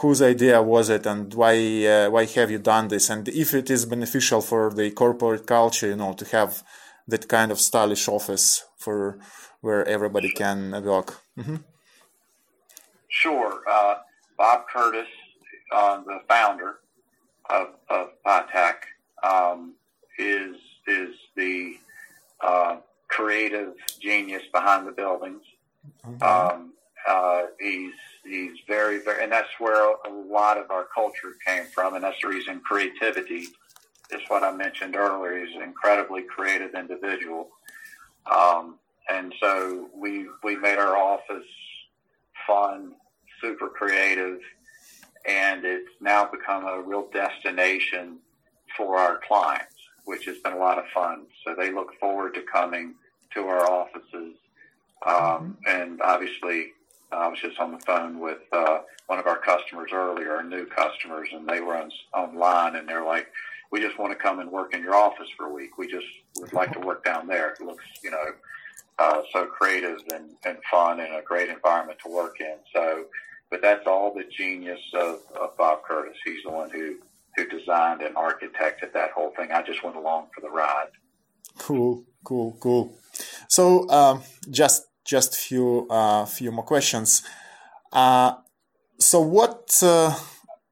whose 0.00 0.22
idea 0.22 0.62
was 0.62 0.88
it, 0.88 1.04
and 1.04 1.34
why 1.34 1.54
uh, 1.86 2.08
why 2.08 2.24
have 2.24 2.50
you 2.50 2.58
done 2.58 2.88
this, 2.88 3.10
and 3.10 3.28
if 3.28 3.52
it 3.52 3.68
is 3.68 3.84
beneficial 3.84 4.40
for 4.40 4.72
the 4.72 4.90
corporate 4.90 5.46
culture, 5.46 5.88
you 5.88 5.96
know, 5.96 6.14
to 6.14 6.24
have 6.36 6.62
that 7.08 7.28
kind 7.28 7.52
of 7.52 7.60
stylish 7.60 8.08
office 8.08 8.64
for 8.78 9.18
where 9.60 9.84
everybody 9.86 10.30
can 10.30 10.70
work. 10.82 11.20
Mm-hmm. 11.36 11.56
Sure, 13.10 13.62
Bob 14.38 14.64
Curtis 14.72 15.08
uh, 15.72 16.02
the 16.04 16.20
founder 16.28 16.78
of, 17.48 17.68
of 17.88 18.08
PIEtech, 18.26 18.74
um, 19.22 19.74
is 20.18 20.56
is 20.86 21.14
the 21.36 21.74
uh, 22.40 22.76
creative 23.08 23.74
genius 24.00 24.42
behind 24.52 24.86
the 24.86 24.92
buildings. 24.92 25.42
Okay. 26.06 26.24
Um, 26.24 26.72
uh, 27.08 27.42
he's 27.58 27.92
he's 28.24 28.58
very 28.66 28.98
very, 29.02 29.22
and 29.22 29.32
that's 29.32 29.48
where 29.58 29.92
a 29.92 30.10
lot 30.10 30.58
of 30.58 30.70
our 30.70 30.86
culture 30.94 31.34
came 31.46 31.64
from, 31.64 31.94
and 31.94 32.04
that's 32.04 32.20
the 32.22 32.28
reason 32.28 32.60
creativity 32.60 33.46
is 34.10 34.20
what 34.28 34.42
I 34.42 34.52
mentioned 34.52 34.96
earlier. 34.96 35.44
He's 35.44 35.54
an 35.54 35.62
incredibly 35.62 36.22
creative 36.22 36.74
individual, 36.74 37.48
um, 38.30 38.78
and 39.08 39.32
so 39.40 39.88
we 39.94 40.26
we 40.42 40.56
made 40.56 40.78
our 40.78 40.96
office 40.96 41.46
fun, 42.46 42.92
super 43.40 43.68
creative, 43.68 44.40
and 45.26 45.64
it's 45.64 45.90
now 46.00 46.24
become 46.24 46.66
a 46.66 46.80
real 46.80 47.08
destination 47.12 48.18
for 48.76 48.96
our 48.96 49.20
clients, 49.26 49.74
which 50.04 50.24
has 50.26 50.38
been 50.38 50.52
a 50.52 50.58
lot 50.58 50.78
of 50.78 50.84
fun. 50.94 51.26
So 51.44 51.54
they 51.54 51.72
look 51.72 51.98
forward 51.98 52.34
to 52.34 52.42
coming 52.42 52.94
to 53.34 53.46
our 53.46 53.70
offices. 53.70 54.34
Um, 55.06 55.56
and 55.66 56.00
obviously, 56.02 56.72
I 57.12 57.28
was 57.28 57.40
just 57.40 57.58
on 57.58 57.72
the 57.72 57.78
phone 57.80 58.20
with 58.20 58.40
uh, 58.52 58.80
one 59.06 59.18
of 59.18 59.26
our 59.26 59.38
customers 59.38 59.90
earlier, 59.92 60.36
our 60.36 60.42
new 60.42 60.66
customers, 60.66 61.28
and 61.32 61.48
they 61.48 61.60
were 61.60 61.76
on, 61.76 61.90
online, 62.14 62.76
and 62.76 62.88
they're 62.88 63.04
like, 63.04 63.28
"We 63.72 63.80
just 63.80 63.98
want 63.98 64.12
to 64.12 64.18
come 64.18 64.40
and 64.40 64.50
work 64.50 64.74
in 64.74 64.82
your 64.82 64.94
office 64.94 65.28
for 65.36 65.46
a 65.46 65.52
week. 65.52 65.78
We 65.78 65.88
just 65.88 66.06
would 66.38 66.52
like 66.52 66.72
to 66.72 66.80
work 66.80 67.04
down 67.04 67.26
there. 67.26 67.50
It 67.50 67.60
looks, 67.60 67.84
you 68.04 68.10
know, 68.10 68.26
uh, 68.98 69.22
so 69.32 69.46
creative 69.46 69.98
and, 70.12 70.30
and 70.44 70.58
fun, 70.70 71.00
and 71.00 71.14
a 71.14 71.22
great 71.22 71.48
environment 71.48 71.98
to 72.04 72.12
work 72.12 72.40
in." 72.40 72.56
So 72.72 73.06
but 73.50 73.60
that's 73.60 73.86
all 73.86 74.14
the 74.14 74.24
genius 74.36 74.80
of, 74.94 75.20
of 75.40 75.56
Bob 75.56 75.82
Curtis. 75.82 76.16
He's 76.24 76.42
the 76.44 76.50
one 76.50 76.70
who 76.70 76.96
who 77.36 77.46
designed 77.46 78.02
and 78.02 78.14
architected 78.16 78.92
that 78.92 79.12
whole 79.12 79.30
thing. 79.36 79.52
I 79.52 79.62
just 79.62 79.84
went 79.84 79.96
along 79.96 80.28
for 80.34 80.40
the 80.40 80.50
ride. 80.50 80.88
Cool, 81.58 82.04
cool, 82.24 82.56
cool. 82.60 82.98
So 83.48 83.88
um, 83.88 84.22
just 84.50 84.86
just 85.04 85.36
few 85.36 85.86
uh, 85.90 86.24
few 86.26 86.50
more 86.52 86.64
questions. 86.64 87.22
Uh, 87.92 88.34
so 88.98 89.20
what? 89.20 89.78
Uh, 89.82 90.14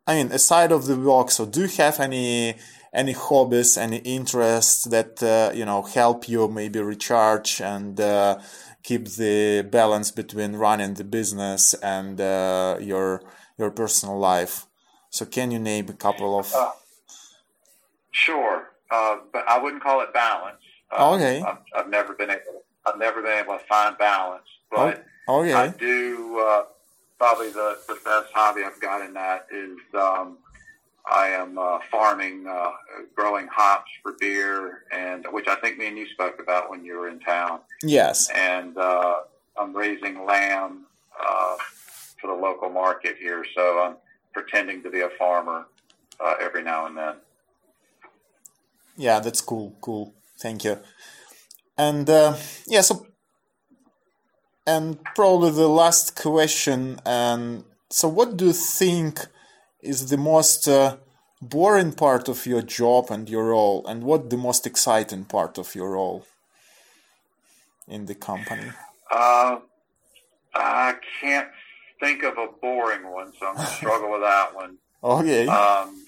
I 0.06 0.14
mean, 0.14 0.32
aside 0.32 0.72
of 0.72 0.86
the 0.86 0.96
work, 0.96 1.30
so 1.30 1.44
do 1.44 1.62
you 1.62 1.68
have 1.68 2.00
any 2.00 2.54
any 2.92 3.12
hobbies, 3.12 3.76
any 3.76 3.98
interests 3.98 4.84
that 4.84 5.22
uh, 5.22 5.52
you 5.54 5.64
know 5.64 5.82
help 5.82 6.28
you 6.28 6.48
maybe 6.48 6.80
recharge 6.80 7.60
and 7.60 8.00
uh, 8.00 8.38
keep 8.88 9.04
the 9.22 9.68
balance 9.70 10.10
between 10.10 10.56
running 10.56 10.94
the 10.94 11.04
business 11.04 11.74
and 11.74 12.18
uh, 12.20 12.78
your 12.80 13.22
your 13.58 13.70
personal 13.70 14.18
life. 14.18 14.66
So, 15.10 15.26
can 15.26 15.50
you 15.50 15.58
name 15.58 15.86
a 15.90 15.92
couple 16.06 16.38
of? 16.38 16.46
Uh, 16.54 16.70
sure, 18.12 18.70
uh, 18.90 19.18
but 19.32 19.44
I 19.46 19.58
wouldn't 19.62 19.82
call 19.82 20.00
it 20.00 20.14
balance. 20.14 20.64
Uh, 20.90 21.14
okay. 21.14 21.42
I've, 21.42 21.58
I've, 21.76 21.90
never 21.90 22.14
been 22.14 22.30
able. 22.30 22.62
I've 22.86 22.98
never 22.98 23.20
been 23.20 23.38
able 23.42 23.58
to 23.58 23.64
find 23.66 23.96
balance, 23.98 24.48
but 24.70 25.04
oh, 25.28 25.40
okay. 25.40 25.52
I 25.52 25.68
do. 25.68 26.38
Uh, 26.40 26.64
probably 27.18 27.50
the 27.50 27.78
the 27.88 27.98
best 28.04 28.32
hobby 28.32 28.62
I've 28.64 28.80
got 28.80 29.02
in 29.06 29.12
that 29.14 29.48
is 29.52 29.78
um, 29.94 30.38
I 31.10 31.28
am 31.28 31.58
uh, 31.58 31.78
farming, 31.90 32.46
uh, 32.46 32.70
growing 33.14 33.46
hops 33.48 33.90
for 34.02 34.12
beer, 34.20 34.84
and 34.92 35.26
which 35.30 35.48
I 35.48 35.56
think 35.56 35.78
me 35.78 35.88
and 35.88 35.98
you 35.98 36.06
spoke 36.08 36.40
about 36.40 36.70
when 36.70 36.84
you 36.84 36.98
were 36.98 37.08
in 37.08 37.20
town. 37.20 37.60
Yes. 37.82 38.30
And 38.34 38.76
uh, 38.76 39.20
I'm 39.56 39.74
raising 39.74 40.24
lamb 40.24 40.86
uh, 41.18 41.56
for 42.20 42.28
the 42.28 42.40
local 42.40 42.68
market 42.68 43.16
here, 43.18 43.44
so 43.54 43.80
I'm 43.80 43.96
pretending 44.32 44.82
to 44.82 44.90
be 44.90 45.00
a 45.00 45.10
farmer 45.18 45.66
uh, 46.20 46.34
every 46.40 46.62
now 46.62 46.86
and 46.86 46.96
then. 46.96 47.14
Yeah, 48.96 49.20
that's 49.20 49.40
cool. 49.40 49.76
Cool. 49.80 50.14
Thank 50.38 50.64
you. 50.64 50.78
And 51.76 52.10
uh, 52.10 52.36
yeah, 52.66 52.80
so 52.80 53.06
and 54.68 55.02
probably 55.14 55.50
the 55.50 55.68
last 55.68 56.14
question. 56.14 57.00
And 57.06 57.64
so, 57.90 58.06
what 58.08 58.36
do 58.36 58.46
you 58.46 58.52
think? 58.52 59.26
Is 59.82 60.08
the 60.08 60.16
most 60.16 60.68
uh, 60.68 60.96
boring 61.40 61.92
part 61.92 62.28
of 62.28 62.46
your 62.46 62.62
job 62.62 63.10
and 63.10 63.28
your 63.28 63.46
role, 63.50 63.86
and 63.86 64.02
what 64.02 64.30
the 64.30 64.36
most 64.36 64.66
exciting 64.66 65.24
part 65.24 65.58
of 65.58 65.74
your 65.74 65.92
role 65.92 66.26
in 67.86 68.06
the 68.06 68.14
company? 68.14 68.70
Uh, 69.10 69.58
I 70.54 70.94
can't 71.20 71.48
think 72.00 72.22
of 72.22 72.36
a 72.38 72.48
boring 72.60 73.10
one, 73.10 73.32
so 73.38 73.46
I'm 73.46 73.56
going 73.56 73.66
to 73.68 73.72
struggle 73.72 74.10
with 74.12 74.22
that 74.22 74.54
one. 74.54 74.78
Okay. 75.02 75.46
Um, 75.46 76.04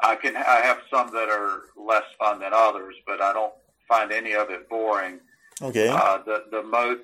I 0.00 0.16
can 0.16 0.36
I 0.36 0.60
have 0.62 0.80
some 0.90 1.12
that 1.12 1.28
are 1.28 1.62
less 1.76 2.04
fun 2.18 2.40
than 2.40 2.52
others, 2.52 2.94
but 3.06 3.20
I 3.20 3.32
don't 3.32 3.52
find 3.88 4.12
any 4.12 4.32
of 4.34 4.50
it 4.50 4.68
boring. 4.68 5.20
Okay. 5.60 5.88
Uh, 5.88 6.18
the 6.24 6.44
the 6.50 6.62
most 6.62 7.02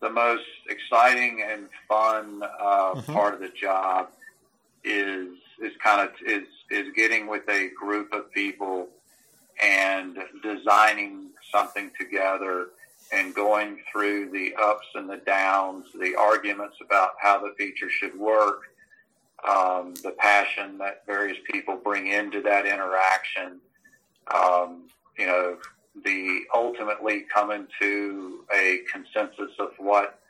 the 0.00 0.10
most 0.10 0.44
exciting 0.68 1.42
and 1.48 1.68
fun 1.88 2.42
uh, 2.42 2.94
mm-hmm. 2.94 3.12
part 3.12 3.34
of 3.34 3.40
the 3.40 3.48
job 3.48 4.08
is 4.84 5.28
is 5.60 5.72
kind 5.82 6.08
of 6.08 6.14
is 6.26 6.46
is 6.70 6.88
getting 6.94 7.26
with 7.26 7.48
a 7.48 7.70
group 7.78 8.12
of 8.12 8.30
people 8.32 8.88
and 9.62 10.18
designing 10.42 11.30
something 11.50 11.90
together 11.98 12.68
and 13.12 13.34
going 13.34 13.78
through 13.90 14.30
the 14.30 14.54
ups 14.60 14.86
and 14.94 15.08
the 15.08 15.16
downs, 15.16 15.86
the 15.98 16.14
arguments 16.14 16.76
about 16.84 17.12
how 17.20 17.38
the 17.40 17.54
feature 17.56 17.88
should 17.88 18.16
work, 18.18 18.64
um, 19.48 19.94
the 20.02 20.14
passion 20.18 20.76
that 20.78 21.06
various 21.06 21.38
people 21.50 21.76
bring 21.76 22.08
into 22.08 22.42
that 22.42 22.66
interaction, 22.66 23.60
um, 24.34 24.82
you 25.18 25.26
know, 25.26 25.56
the 26.04 26.42
ultimately 26.54 27.24
coming 27.32 27.66
to 27.80 28.44
a 28.54 28.80
consensus 28.92 29.52
of 29.58 29.70
what 29.78 30.20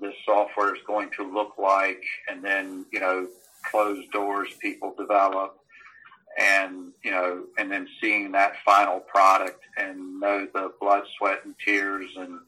this 0.00 0.14
software 0.24 0.74
is 0.74 0.80
going 0.86 1.10
to 1.16 1.24
look 1.24 1.54
like, 1.58 2.04
and 2.28 2.44
then 2.44 2.84
you 2.92 3.00
know, 3.00 3.26
closed 3.70 4.10
doors 4.10 4.48
people 4.60 4.94
develop, 4.98 5.58
and 6.38 6.92
you 7.02 7.10
know, 7.10 7.44
and 7.58 7.70
then 7.70 7.88
seeing 8.00 8.32
that 8.32 8.54
final 8.64 9.00
product 9.00 9.62
and 9.76 10.20
know 10.20 10.46
the 10.52 10.72
blood, 10.80 11.04
sweat, 11.18 11.40
and 11.44 11.54
tears, 11.64 12.10
and 12.16 12.38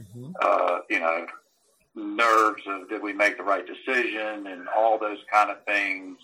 mm-hmm. 0.00 0.32
uh, 0.40 0.78
you 0.88 1.00
know, 1.00 1.26
nerves 1.94 2.62
of 2.66 2.88
did 2.88 3.02
we 3.02 3.12
make 3.12 3.36
the 3.36 3.42
right 3.42 3.64
decision, 3.66 4.46
and 4.46 4.68
all 4.76 4.98
those 4.98 5.18
kind 5.32 5.50
of 5.50 5.64
things. 5.64 6.18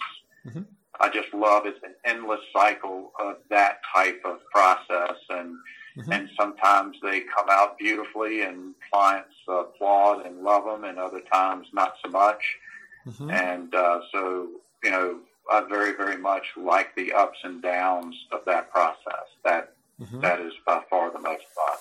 Mm-hmm. 0.46 0.62
I 1.00 1.08
just 1.08 1.34
love 1.34 1.66
it's 1.66 1.82
an 1.82 1.94
endless 2.04 2.40
cycle 2.52 3.12
of 3.18 3.36
that 3.50 3.80
type 3.94 4.22
of 4.24 4.38
process, 4.52 5.16
and 5.30 5.56
mm-hmm. 5.96 6.12
and 6.12 6.28
sometimes 6.38 6.96
they 7.02 7.20
come 7.20 7.46
out 7.50 7.78
beautifully, 7.78 8.42
and 8.42 8.74
clients 8.92 9.34
applaud 9.48 10.24
and 10.26 10.42
love 10.42 10.64
them, 10.64 10.84
and 10.84 10.98
other 10.98 11.20
times 11.32 11.66
not 11.72 11.94
so 12.04 12.10
much. 12.10 12.42
Mm-hmm. 13.06 13.30
And 13.30 13.74
uh, 13.74 14.00
so, 14.12 14.48
you 14.82 14.90
know, 14.90 15.18
I 15.50 15.60
very 15.68 15.94
very 15.96 16.16
much 16.16 16.44
like 16.56 16.94
the 16.94 17.12
ups 17.12 17.38
and 17.44 17.62
downs 17.62 18.14
of 18.32 18.40
that 18.46 18.70
process. 18.70 19.26
That, 19.44 19.74
mm-hmm. 20.00 20.20
that 20.20 20.40
is 20.40 20.52
by 20.66 20.82
far 20.88 21.10
the 21.10 21.20
most 21.20 21.44
fun. 21.54 21.78